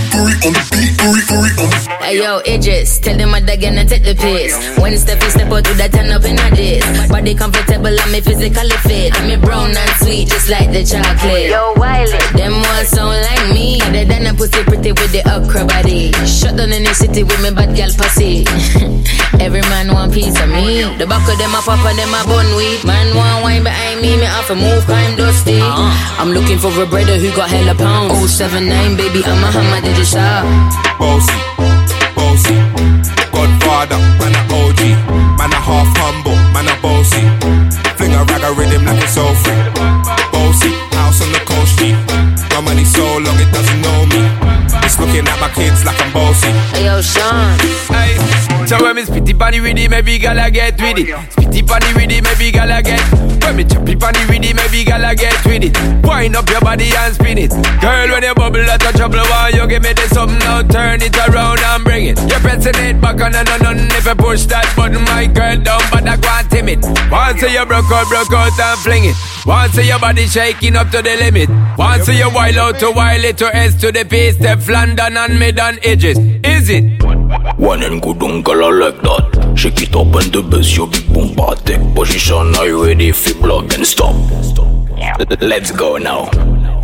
Hey 2.00 2.16
yo, 2.16 2.40
Idris, 2.48 2.98
tell 3.00 3.18
them 3.18 3.32
what 3.32 3.44
they're 3.44 3.58
gonna 3.58 3.84
take 3.84 4.02
the 4.02 4.14
piss. 4.14 4.56
When 4.80 4.94
Steffi 4.94 5.28
step 5.28 5.52
out 5.52 5.68
with 5.68 5.76
that 5.76 5.92
turn 5.92 6.08
up 6.08 6.24
in 6.24 6.40
a 6.40 6.48
dish. 6.56 6.86
Body 7.10 7.34
comfortable, 7.34 7.92
I'm 7.92 8.12
me 8.12 8.22
physically 8.22 8.80
fit. 8.88 9.12
I'm 9.12 9.28
me 9.28 9.36
brown 9.36 9.76
and 9.76 9.90
sweet, 10.00 10.28
just 10.28 10.48
like 10.48 10.72
the 10.72 10.80
chocolate. 10.80 11.50
Yo, 11.52 11.74
Wiley, 11.76 12.16
them 12.32 12.56
ones 12.56 12.88
sound 12.88 13.20
like 13.28 13.52
me. 13.52 13.78
They 13.92 14.06
done 14.06 14.24
a 14.24 14.32
pussy 14.32 14.64
pretty 14.64 14.96
with 14.96 15.12
the 15.12 15.20
okra 15.28 15.66
body. 15.66 16.12
Shut 16.24 16.56
down 16.56 16.72
in 16.72 16.82
the 16.82 16.94
city 16.94 17.24
with 17.24 17.42
me 17.44 17.52
bad 17.52 17.76
gal 17.76 17.92
pussy. 17.92 18.48
Every 19.38 19.60
man 19.68 19.92
want 19.92 20.14
piece 20.14 20.34
of 20.40 20.48
me. 20.48 20.82
The 20.96 21.06
back 21.06 21.28
of 21.28 21.36
them 21.36 21.52
a 21.52 21.60
pop 21.60 21.84
and 21.84 21.98
them 21.98 22.08
a 22.08 22.24
bun 22.24 22.48
weed. 22.56 22.82
Man 22.82 23.14
want 23.14 23.42
wine 23.44 23.65
behind 23.66 24.00
me, 24.00 24.14
me 24.16 24.26
have 24.30 24.46
to 24.46 24.54
move 24.54 24.86
crime 24.86 25.16
dusty. 25.18 25.58
Uh-huh. 25.58 26.22
I'm 26.22 26.30
looking 26.30 26.58
for 26.58 26.70
a 26.70 26.86
brother 26.86 27.18
who 27.18 27.34
got 27.34 27.50
hella 27.50 27.74
pounds. 27.74 28.14
079, 28.30 28.96
baby, 28.96 29.20
I'm 29.26 29.42
a 29.42 29.50
hammer, 29.50 29.80
did 29.82 29.98
you 29.98 30.06
shop? 30.06 30.46
Bossy, 31.02 31.34
bossy. 32.14 32.56
Godfather, 33.34 33.98
man 34.22 34.34
a 34.38 34.42
OG. 34.54 34.80
Man 35.38 35.50
a 35.50 35.60
half 35.68 35.90
humble, 35.98 36.38
man 36.54 36.70
a 36.70 36.74
bossy. 36.78 37.24
Fling 37.98 38.14
a 38.14 38.22
rag 38.30 38.44
a 38.46 38.50
rhythm 38.54 38.86
like 38.86 39.02
it's 39.02 39.18
all 39.18 39.34
free. 39.42 39.58
Bossy, 40.30 40.70
house 40.94 41.20
on 41.24 41.30
the 41.34 41.42
coast 41.50 41.74
G. 41.78 41.92
My 42.54 42.60
money 42.62 42.86
so 42.86 43.04
long 43.18 43.38
it 43.42 43.50
doesn't 43.50 43.80
know 43.82 43.98
me. 44.14 44.22
It's 44.86 44.96
looking 45.00 45.26
at 45.26 45.38
my 45.42 45.50
kids 45.58 45.84
like 45.84 45.98
I'm 45.98 46.12
bossy. 46.14 46.52
Hey 46.72 46.86
yo, 46.86 47.02
Sean. 47.02 47.58
Hey, 47.90 48.55
so 48.66 48.82
when 48.82 48.96
me 48.96 49.02
spitty 49.02 49.36
bunny 49.36 49.60
with 49.60 49.78
it, 49.78 49.90
maybe 49.90 50.18
gala 50.18 50.50
get 50.50 50.80
with 50.80 50.98
it. 50.98 51.06
Spitty 51.30 51.66
bunny 51.66 51.92
with 51.94 52.10
it, 52.10 52.22
maybe 52.22 52.50
gala 52.50 52.82
get. 52.82 53.00
When 53.42 53.56
me 53.56 53.64
choppy 53.64 53.94
bunny 53.94 54.18
with 54.26 54.42
it, 54.42 54.56
maybe 54.56 54.84
gala 54.84 55.14
get 55.14 55.38
with 55.46 55.62
it. 55.62 56.04
Wind 56.04 56.34
up 56.34 56.48
your 56.50 56.60
body 56.60 56.90
and 56.96 57.14
spin 57.14 57.38
it. 57.38 57.50
Girl, 57.80 58.08
when 58.10 58.22
you 58.22 58.34
bubble 58.34 58.68
out 58.68 58.84
of 58.84 58.94
trouble, 58.94 59.22
why 59.30 59.50
you 59.54 59.66
give 59.68 59.82
me 59.82 59.92
this 59.92 60.10
something 60.10 60.38
now? 60.40 60.62
Turn 60.62 61.00
it 61.00 61.16
around 61.16 61.60
and 61.60 61.84
bring 61.84 62.06
it. 62.06 62.18
You're 62.28 62.40
pressing 62.40 62.74
it 62.74 63.00
back 63.00 63.20
on 63.20 63.34
and 63.34 63.48
on 63.48 63.66
and 63.66 63.92
if 63.92 64.06
you 64.06 64.14
push 64.14 64.44
that 64.46 64.66
button, 64.76 65.02
my 65.04 65.26
girl 65.26 65.56
but 65.90 66.06
I 66.06 66.16
can't 66.16 66.50
timid. 66.50 66.82
Once 67.10 67.42
you 67.42 67.64
broke 67.66 67.90
out, 67.92 68.08
broke 68.08 68.32
out 68.32 68.58
and 68.58 68.78
fling 68.80 69.04
it. 69.04 69.16
Once 69.46 69.76
your 69.76 69.98
body 69.98 70.26
shaking 70.26 70.74
up 70.74 70.90
to 70.90 71.02
the 71.02 71.16
limit. 71.16 71.48
Once 71.78 72.08
you 72.08 72.28
wild 72.34 72.56
out 72.56 72.78
to 72.80 72.90
wild 72.90 73.24
it 73.24 73.38
to 73.38 73.54
S 73.54 73.74
to 73.80 73.92
the 73.92 74.04
P 74.04 74.32
step, 74.32 74.66
London 74.68 75.16
and 75.16 75.38
mid 75.38 75.58
and 75.58 75.78
edges. 75.84 76.18
Is 76.42 76.68
it? 76.68 77.05
When 77.58 77.82
and 77.82 78.00
go 78.00 78.14
girl, 78.14 78.64
I 78.64 78.70
like 78.70 79.00
that. 79.02 79.54
Shake 79.56 79.82
it 79.82 79.96
up 79.96 80.14
and 80.14 80.32
the 80.32 80.42
best 80.42 80.76
your 80.76 80.86
big 80.86 81.12
boom 81.12 81.34
bar. 81.34 81.56
Position, 81.94 82.54
are 82.56 82.66
you 82.66 82.84
ready 82.84 83.08
if 83.08 83.26
you 83.26 83.34
block 83.34 83.72
and 83.74 83.86
stop? 83.86 84.14
Let's 85.40 85.70
go 85.72 85.96
now. 85.96 86.26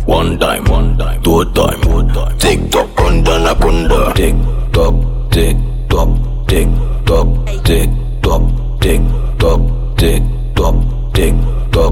One 0.05 0.39
time, 0.39 0.65
one 0.65 0.97
time, 0.97 1.21
two 1.23 1.45
time, 1.53 1.81
two 1.81 2.07
time. 2.13 2.37
Tick 2.37 2.71
tock, 2.71 2.99
run 2.99 3.23
down, 3.23 3.45
up, 3.45 3.59
run 3.59 3.87
down. 3.87 4.13
Tick 4.15 4.35
tock, 4.73 4.95
tick 5.31 5.55
tock, 5.89 6.09
tick 6.47 6.67
tock, 7.05 7.27
tick 7.63 7.89
tock, 8.21 8.81
tick 8.81 9.01
tock, 9.39 9.61
tick 9.97 10.21
tock, 10.55 10.75
tick 11.15 11.33
tock, 11.73 11.85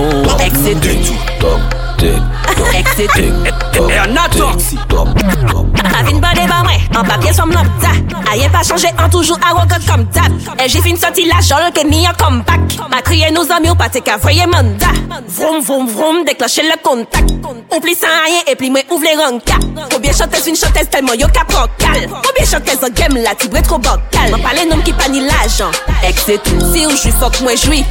tic 0.81 1.01
toc, 1.39 1.80
Exit 2.01 3.11
E 3.15 3.97
an 3.97 4.17
a 4.17 4.27
torsi 4.29 4.75
A 4.89 6.03
vin 6.03 6.19
bade 6.19 6.47
ba 6.49 6.63
mwen 6.63 6.81
An 6.97 7.05
papye 7.05 7.31
som 7.31 7.51
nan 7.53 7.67
pta 7.77 7.91
A 8.31 8.35
ye 8.35 8.47
pa 8.49 8.63
chanje 8.65 8.89
an 8.97 9.11
toujou 9.13 9.37
a 9.37 9.53
wakot 9.53 9.85
kom 9.85 10.07
tap 10.09 10.31
E 10.57 10.67
jifin 10.67 10.97
soti 10.97 11.27
la 11.29 11.37
jol 11.45 11.69
ke 11.75 11.83
ni 11.85 12.07
an 12.09 12.17
kompak 12.17 12.73
Ma 12.89 13.03
kriye 13.05 13.29
nou 13.29 13.45
zami 13.45 13.69
ou 13.69 13.77
pate 13.77 14.01
ka 14.01 14.17
voye 14.17 14.47
manda 14.49 14.89
Vroom 15.27 15.61
vroom 15.61 15.85
vroom 15.93 16.23
dekloche 16.25 16.65
le 16.65 16.79
kontak 16.81 17.29
Ou 17.69 17.79
pli 17.79 17.93
san 17.93 18.17
a 18.23 18.33
ye 18.33 18.41
e 18.49 18.57
pli 18.57 18.71
mwen 18.73 18.89
ouvle 18.89 19.13
ranka 19.21 19.61
Koubyen 19.93 20.17
chantez 20.17 20.49
vin 20.49 20.57
chantez 20.57 20.89
telman 20.89 21.21
yo 21.21 21.29
ka 21.29 21.45
prokal 21.53 22.07
Koubyen 22.25 22.49
chantez 22.49 22.81
an 22.81 22.97
gem 22.97 23.21
la 23.21 23.35
tibre 23.37 23.61
tro 23.61 23.77
bokal 23.77 24.33
Man 24.33 24.41
pale 24.41 24.65
nom 24.65 24.81
ki 24.81 24.97
pa 24.97 25.05
ni 25.11 25.21
l'ajan 25.27 25.69
Exit 26.09 26.49
Si 26.73 26.87
ou 26.89 26.97
jwi 26.97 27.13
fok 27.21 27.43
mwen 27.45 27.61
jwi 27.61 27.85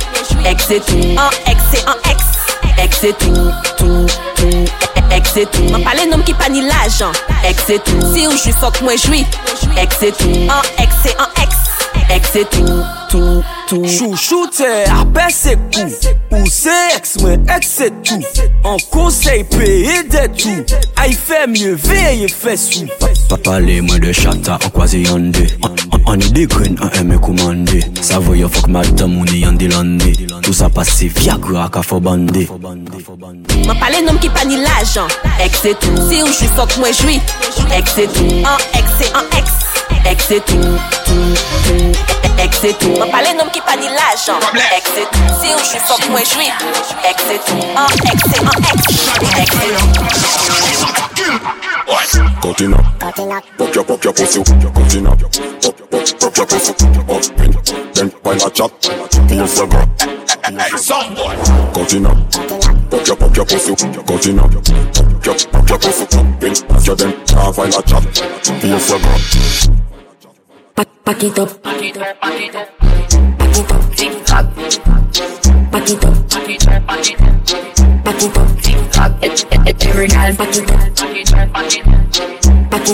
Exit 0.50 0.96
An 1.14 1.30
ex 1.46 1.70
se 1.70 1.86
an 1.86 2.10
ex. 2.10 2.59
Ex 2.80 3.00
tout, 3.18 3.52
tout, 3.76 4.06
tout. 4.36 4.64
Ek 5.10 5.26
se 5.26 5.44
tou 5.50 5.66
Mwen 5.68 5.84
pale 5.84 6.06
nom 6.08 6.22
ki 6.26 6.34
pa 6.38 6.48
ni 6.52 6.62
l'ajan, 6.64 7.14
ek 7.48 7.60
se 7.66 7.76
tou 7.86 8.12
Si 8.14 8.26
ou 8.28 8.36
jwi 8.38 8.52
fok 8.60 8.78
mwen 8.86 8.98
jwi, 9.00 9.24
ek 9.80 9.94
se 9.98 10.12
tou 10.16 10.46
An 10.52 10.68
ek 10.82 10.94
se 11.02 11.14
an 11.20 11.40
eks, 11.42 11.60
ek 12.14 12.28
se 12.30 12.44
tou 12.54 12.78
Tou, 13.10 13.40
tou 13.70 13.86
Chouchou 13.86 14.48
te 14.50 14.66
apè 14.90 15.28
se 15.30 15.54
kou. 15.70 15.86
Ou 16.34 16.48
se 16.50 16.74
eks 16.96 17.16
mwen 17.22 17.44
eks 17.54 17.68
se 17.78 17.86
tou. 18.02 18.18
An 18.66 18.80
konsey 18.90 19.44
peye 19.52 20.00
de 20.10 20.24
tou. 20.34 20.80
Ay 20.98 21.14
fè 21.14 21.44
mye 21.50 21.76
veye 21.78 22.26
fè 22.30 22.56
sou. 22.58 22.88
Papale 23.30 23.78
mwen 23.86 24.02
de 24.02 24.14
chata 24.16 24.58
an 24.58 24.74
kwazi 24.74 25.04
yande. 25.06 25.46
An 26.10 26.24
yi 26.24 26.32
de 26.34 26.46
kren 26.50 26.74
an 26.82 26.90
eme 26.98 27.20
koumande. 27.22 27.84
Sa 28.02 28.18
voye 28.18 28.48
fok 28.50 28.66
madam 28.74 29.20
ou 29.20 29.28
ni 29.30 29.44
yande 29.44 29.70
lande. 29.70 30.10
Tout 30.42 30.56
sa 30.56 30.70
pase 30.74 31.06
viagra 31.20 31.68
ka 31.70 31.84
fo 31.86 32.00
bande. 32.02 32.48
Mwen 32.50 33.76
pale 33.78 34.02
nom 34.06 34.18
ki 34.18 34.32
pa 34.34 34.46
ni 34.50 34.58
l'ajan. 34.64 35.10
Ek 35.46 35.54
se 35.54 35.76
tou. 35.78 36.08
Si 36.10 36.24
ou 36.24 36.34
jwi 36.34 36.50
fok 36.58 36.74
mwen 36.82 36.96
jwi 37.04 37.20
Ek 37.78 37.94
se 37.94 38.10
tou. 38.16 38.40
An 38.50 38.70
ek 38.74 38.96
se 38.98 39.14
an 39.14 39.30
eks 39.38 39.60
ek 40.06 40.20
se 40.20 40.40
tou 40.40 40.78
Tou, 41.04 41.34
tou, 41.66 41.92
ek 42.38 42.54
se 42.54 42.72
tou 42.80 42.94
Mwen 42.96 43.10
pale 43.12 43.34
nom 43.38 43.50
ki 43.54 43.60
pa 43.66 43.74
ni 43.80 43.88
l'ajan, 43.90 44.40
ek 44.76 44.86
se 44.86 45.02
tou 45.12 45.24
Si 45.40 45.48
ou 45.54 45.60
jwi 45.64 45.80
fok 45.88 46.02
mwen 46.12 46.24
jwi, 46.24 46.48
ek 47.10 47.18
se 47.26 47.36
tou 47.48 47.60
An 47.80 47.90
ek 48.12 48.20
se 48.26 48.38
an 48.44 48.58
eks, 48.72 48.86
ek 49.44 49.50
se 49.58 49.66
tou 49.74 50.20
Cutting 52.40 52.72
up, 52.72 52.84
pop 53.58 53.74
your 53.74 53.84
pop 53.84 54.04
your 54.04 54.12
pussy, 54.14 54.42
cutting 54.42 55.06
up, 55.06 55.18
pop 55.20 55.76
pop 55.90 56.04
pop 56.18 56.36
your 56.36 56.46
pussy, 56.46 56.72
up 56.72 57.40
in, 57.40 57.52
then 57.92 58.08
while 58.22 58.42
I 58.42 58.48
chat, 58.48 58.72
feel 59.28 59.46
so 59.46 59.66
good. 59.66 59.88
Some 60.78 61.14
boy, 61.14 61.36
cutting 61.74 62.06
up, 62.06 62.16
pop 62.90 63.06
your 63.06 63.16
pop 63.16 63.36
your 63.36 63.46
pussy, 63.46 63.74
cutting 63.76 64.38
up, 64.38 64.50
pop 64.50 65.26
your 65.26 65.34
pop 65.52 65.68
your 65.68 65.78
pussy, 65.78 66.04
up 66.18 66.42
in, 66.42 66.52
as 66.74 66.86
you 66.86 66.94
then 66.94 67.12
half 67.28 67.58
while 67.58 67.66
I 67.66 67.80
chat, 67.82 68.04
feel 68.60 68.78
so 68.80 68.98
good. 68.98 69.79
Pack, 70.80 70.88
pack 71.04 71.22
it 71.24 71.38
up. 71.38 71.62
Pack 71.62 71.82
it 71.82 71.96
up. 71.98 72.20
Pack 72.22 72.40
it 72.40 72.56
up. 72.56 72.78
Pack 72.78 73.58
it 73.58 73.70
up. 73.70 73.92
Tick 73.94 74.24
tock. 74.24 74.46
Pack 74.56 74.64
it 74.64 74.78
up. 74.88 76.16
Pack 76.30 76.48
it 76.48 76.66
up. 76.66 76.86
Pack 76.86 77.10
it 77.10 77.20
up. 77.20 77.36
Pack 78.02 78.22
it 78.22 78.32
up. 78.32 78.48
Every 79.84 80.08
girl 80.08 80.32
pack 80.32 80.56
it 80.56 80.70
up. 80.70 80.78
Pack 80.96 81.16
it 81.16 81.32
up. 81.34 81.52
Pack 81.52 81.68
it 81.68 81.84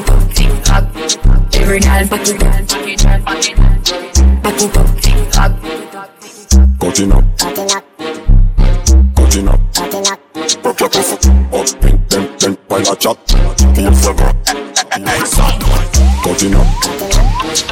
up. 0.03 0.25
Pack 0.27 0.43
it 0.43 0.67
up. 0.67 0.85
Every 1.55 1.79
girl 1.79 2.07
pack 2.09 2.27
it 2.27 2.43
up. 2.43 2.67
Pack 2.67 2.89
it 2.89 3.07
up. 3.07 3.23
Pack 3.23 3.47
it 3.47 3.59
up. 3.61 3.79
Pack 4.43 4.63
it 4.63 4.77
up. 4.77 4.89
Tick 5.01 5.31
tock. 5.31 5.53
Cutting 6.81 7.13
up, 7.13 7.25
cutting 9.15 10.09
up, 10.09 10.21
pop 10.63 10.81
your 10.81 10.89
pussy, 10.89 11.17
up 11.53 11.85
in, 11.85 11.97
then 12.09 12.25
then 12.39 12.53
while 12.69 12.81
I 12.81 12.95
chat, 12.95 13.19
feel 13.75 13.95
so 13.95 14.13
good. 14.15 14.37
Cutting 16.25 16.55
She 17.57 17.65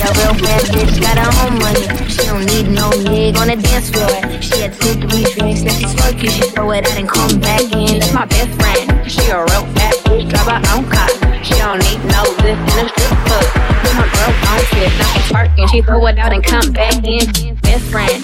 a 0.00 0.10
real 0.18 0.34
bad 0.40 0.62
bitch, 0.72 1.00
got 1.00 1.18
her 1.18 1.30
own 1.46 1.58
money. 1.58 1.86
She 2.08 2.24
don't 2.26 2.44
need 2.46 2.68
no 2.70 2.90
nigga 2.90 3.38
on 3.38 3.46
the 3.48 3.56
dance 3.56 3.90
floor. 3.90 4.10
She 4.40 4.62
had 4.62 4.72
two, 4.80 4.94
three 4.94 5.24
drinks, 5.34 5.62
now 5.62 5.72
she's. 5.72 5.92
She 6.30 6.42
throw 6.50 6.70
it 6.70 6.86
out 6.86 6.98
and 6.98 7.08
come 7.08 7.40
back 7.40 7.62
in. 7.72 7.98
That's 7.98 8.12
my 8.12 8.26
best 8.26 8.50
friend. 8.60 9.10
She 9.10 9.28
a 9.30 9.38
real 9.44 9.64
bad 9.74 9.94
bitch, 10.04 10.28
drive 10.30 10.46
her 10.46 10.62
own 10.74 10.84
car. 10.88 11.08
She 11.42 11.54
don't 11.54 11.78
need 11.78 12.04
no 12.04 12.22
lift 12.42 12.62
in 12.72 12.86
a 12.86 12.88
strip 12.88 13.18
club. 13.26 13.71
Girl 14.22 14.30
on 14.30 14.60
tip, 14.66 14.92
now 14.98 15.12
she's 15.14 15.32
twerking. 15.32 15.68
She 15.70 15.82
throw 15.82 16.06
it 16.06 16.16
out 16.16 16.32
and 16.32 16.44
come 16.44 16.72
back 16.72 17.02
in. 17.04 17.56
Best 17.56 17.84
friend. 17.90 18.22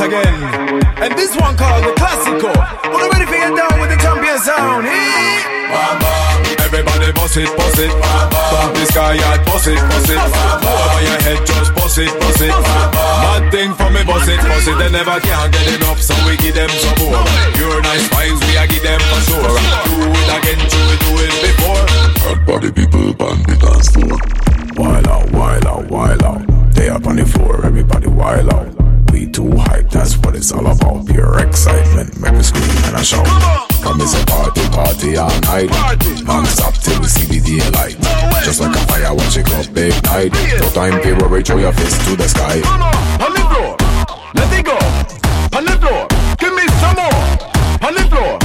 Again. 0.00 0.82
And 1.02 1.12
this 1.14 1.36
one 1.36 1.54
called 1.58 1.84
the 1.84 1.92
Classico. 1.92 2.54
You 2.84 3.10
ready 3.10 3.26
for 3.26 3.32
get 3.32 3.69
down 4.46 4.82
with 4.82 4.86
the 4.86 4.86
champion 4.86 4.86
sound? 4.86 4.86
Hey. 4.86 5.60
Everybody 6.70 7.12
boss 7.12 7.36
it, 7.36 7.50
boss 7.56 7.78
it. 7.78 7.90
Bump 7.90 8.74
this 8.74 8.90
guy 8.94 9.18
out, 9.18 9.44
boss 9.46 9.66
it, 9.66 9.76
boss 9.76 10.08
it. 10.08 10.18
Over 10.18 11.02
your 11.02 11.20
head, 11.26 11.46
just 11.46 11.74
boss 11.74 11.98
it, 11.98 12.12
boss 12.20 12.40
it. 12.40 12.54
Mad 12.54 13.50
thing 13.50 13.74
for 13.74 13.90
me, 13.90 14.04
boss 14.04 14.28
it, 14.28 14.38
boss 14.40 14.66
it. 14.66 14.78
They 14.78 14.90
never 14.90 15.18
can 15.20 15.50
get 15.50 15.66
enough, 15.74 16.00
so 16.00 16.14
we 16.26 16.36
give 16.36 16.54
them 16.54 16.70
some 16.70 16.94
more. 17.02 17.24
Pure 17.54 17.82
nice 17.82 18.06
vibes, 18.08 18.40
we 18.46 18.56
a 18.56 18.66
give 18.66 18.82
them 18.82 19.00
for 19.10 19.20
sure. 19.26 19.42
Do 19.42 20.14
it 20.14 20.30
again, 20.30 20.60
do 20.70 20.80
it, 20.94 21.00
do 21.02 21.12
it 21.26 21.34
before. 21.42 21.82
Hot 22.22 22.46
body 22.46 22.70
people, 22.70 23.14
band 23.14 23.44
the 23.46 23.56
dance 23.58 23.90
floor. 23.90 24.18
Wild 24.78 25.08
out, 25.08 25.30
wild 25.32 25.66
out, 25.66 25.90
wild 25.90 26.22
out. 26.22 26.42
They 26.74 26.88
up 26.88 27.06
on 27.06 27.16
the 27.16 27.26
floor, 27.26 27.66
everybody 27.66 28.06
wild 28.06 28.52
out. 28.52 28.68
We 29.12 29.26
too 29.26 29.50
hype, 29.56 29.90
that's 29.90 30.16
what 30.18 30.36
it's 30.36 30.52
all 30.52 30.66
about. 30.66 31.06
Pure 31.06 31.40
excitement, 31.40 32.18
make 32.20 32.34
me 32.34 32.42
scream 32.42 32.70
and 32.86 32.96
I 32.96 33.02
shout. 33.02 33.69
Come 33.82 34.00
is 34.02 34.14
a 34.14 34.24
party, 34.26 34.68
party 34.68 35.16
all 35.16 35.32
night. 35.48 35.70
Non-stop 36.24 36.74
till 36.74 37.00
we 37.00 37.08
see 37.08 37.26
the 37.26 37.40
daylight. 37.40 37.96
Just 38.44 38.60
like 38.60 38.76
a 38.76 38.78
fire, 38.86 39.14
watch 39.14 39.36
it 39.36 39.46
go 39.46 39.62
big 39.72 39.92
night. 40.04 40.32
No 40.60 40.68
time 40.70 41.02
to 41.02 41.14
worry, 41.14 41.42
throw 41.42 41.58
your 41.58 41.72
fist 41.72 42.00
to 42.06 42.16
the 42.16 42.28
sky. 42.28 42.60
On 43.24 43.32
the 43.32 43.40
floor, 43.50 43.76
let 44.34 44.52
it 44.52 44.64
go. 44.64 44.76
On 45.56 45.64
the 45.64 45.76
floor, 45.80 46.06
give 46.38 46.54
me 46.54 46.64
some 46.78 46.96
more. 46.96 47.20
On 47.82 47.92
the 47.94 48.04
floor, 48.08 48.38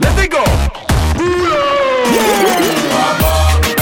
let 0.00 0.18
it 0.20 0.30
go. 0.30 0.44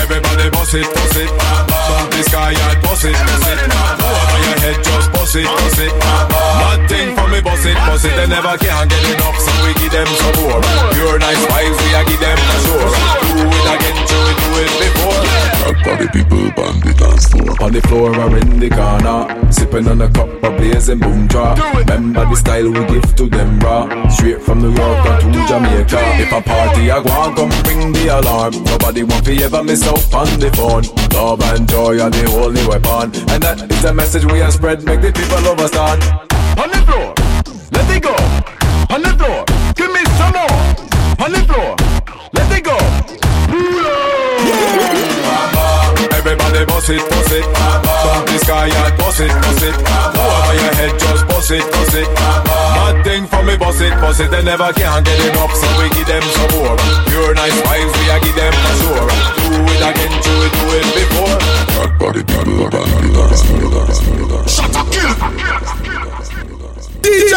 Everybody 0.01 0.51
boss 0.51 0.75
it, 0.75 0.87
boss 0.95 1.17
it. 1.17 1.31
Bump 1.31 2.11
this 2.13 2.29
guy 2.31 2.55
out, 2.63 2.83
boss 2.83 3.05
it, 3.05 3.13
boss 3.13 3.47
it. 3.47 3.59
Over 3.59 4.41
your 4.43 4.59
head, 4.65 4.79
just 4.83 5.13
boss 5.13 5.35
it, 5.35 5.47
boss 5.47 5.79
it. 5.79 5.93
Mad 5.99 6.89
thing 6.89 7.15
for 7.17 7.29
me, 7.29 7.41
boss 7.43 7.65
it, 7.67 7.75
boss 7.75 8.05
it. 8.05 8.15
They 8.17 8.27
never 8.29 8.57
can 8.57 8.89
get 8.89 9.05
enough, 9.13 9.39
so 9.39 9.51
we 9.51 9.52
give 9.52 9.52
them 9.93 10.09
some 10.09 10.37
more. 10.41 10.61
Pure 10.97 11.19
nice 11.21 11.45
vibes, 11.53 11.79
we 11.85 11.89
a 11.93 12.03
give 12.09 12.21
them 12.21 12.39
for 12.49 12.59
sure. 12.65 12.91
Do 13.37 13.45
it 13.45 13.69
again, 13.77 13.99
do 14.09 14.19
it, 14.33 14.37
do 14.41 14.51
it 14.65 14.73
before. 14.81 15.21
Hot 15.63 15.79
body 15.85 16.09
people, 16.09 16.45
band 16.57 16.83
the 16.83 16.93
dance 16.97 17.29
floor. 17.29 17.53
On 17.61 17.71
the 17.73 17.81
floor 17.83 18.11
or 18.17 18.37
in 18.37 18.59
the 18.59 18.71
corner. 18.71 19.53
Sipping 19.53 19.87
on 19.89 20.01
a 20.01 20.09
cup 20.11 20.29
of 20.43 20.57
blazing 20.57 20.99
boom 20.99 21.27
drop 21.27 21.59
Remember 21.77 22.25
the 22.25 22.37
style 22.37 22.71
we 22.73 22.85
give 22.87 23.15
to 23.17 23.29
them 23.29 23.61
raw 23.61 24.09
Straight 24.09 24.41
from 24.41 24.61
New 24.61 24.73
York 24.73 25.05
down 25.05 25.21
to 25.33 25.47
Jamaica. 25.47 26.01
If 26.19 26.33
a 26.33 26.41
party 26.41 26.91
I 26.91 27.03
go 27.03 27.11
on, 27.13 27.37
come 27.37 27.51
ring 27.69 27.93
the 27.93 28.19
alarm. 28.19 28.65
Nobody 28.65 29.03
want 29.03 29.25
to 29.27 29.37
ever 29.45 29.63
miss 29.63 29.87
out 29.87 30.15
on 30.15 30.41
the 30.41 30.51
phone. 30.57 30.85
Love 31.13 31.43
and 31.53 31.69
joy 31.69 32.01
are 32.01 32.11
the 32.11 32.25
only 32.33 32.65
weapon. 32.67 33.13
And 33.31 33.43
that 33.43 33.71
is 33.71 33.83
the 33.83 33.93
message 33.93 34.25
we 34.25 34.39
have 34.41 34.55
spread. 34.55 34.85
Make 34.85 35.03
the 35.03 35.13
people 35.13 35.37
understand. 35.45 36.03
On 36.59 36.69
the 36.73 36.81
floor, 36.89 37.15
let 37.73 37.89
it 37.95 38.03
go. 38.03 38.15
On 38.95 39.01
the 39.01 39.13
floor, 39.17 39.45
give 39.47 39.57
me 39.57 39.62
some 40.23 40.35
more. 40.39 40.59
On 41.25 41.31
the 41.35 41.43
floor, 41.49 41.75
let 42.37 42.47
it 42.55 42.63
go. 42.63 42.77
Everybody 46.19 46.65
boss 46.67 46.89
it, 46.89 47.03
boss 47.11 47.33
it. 47.33 47.45
Bump 48.05 48.27
this 48.31 48.45
guy 48.47 48.71
out, 48.81 48.93
boss 48.99 49.21
it, 49.21 49.33
boss 49.43 49.63
it. 49.63 49.75
Over 49.75 50.55
your 50.63 50.75
head, 50.79 50.93
just 50.99 51.27
boss 51.27 51.51
it, 51.51 51.65
boss 51.73 51.95
it. 51.95 52.09
Mad 52.77 53.05
thing 53.05 53.27
for 53.27 53.43
me, 53.43 53.57
boss 53.57 53.81
it, 53.81 53.95
boss 54.03 54.21
it. 54.21 54.31
They 54.31 54.43
never 54.43 54.73
can 54.73 55.03
get 55.03 55.19
enough, 55.31 55.55
so 55.55 55.69
we 55.79 55.89
give 55.91 56.07
them 56.07 56.25
some 56.37 56.51
more. 56.55 56.77
Pure 57.11 57.35
nice 57.35 57.59
vibes, 57.67 57.93
we 57.99 58.05
a 58.15 58.17
give 58.23 58.37
them 58.39 58.55
for 58.63 58.75
sure. 58.81 59.07
Do 59.39 59.59
it 59.75 59.83
again, 59.91 60.15
do 60.23 60.35
it, 60.47 60.53
do 60.59 60.65
it 60.79 60.87
before. 60.99 61.37
Hot 61.77 61.93
body 61.99 62.23
people, 62.23 62.71
band 62.71 62.91
the 63.03 63.11
dance 63.11 63.43
floor. 63.47 63.87
Shut 64.47 64.77
up, 64.77 64.87
kill. 64.91 65.13
DJ 67.03 67.35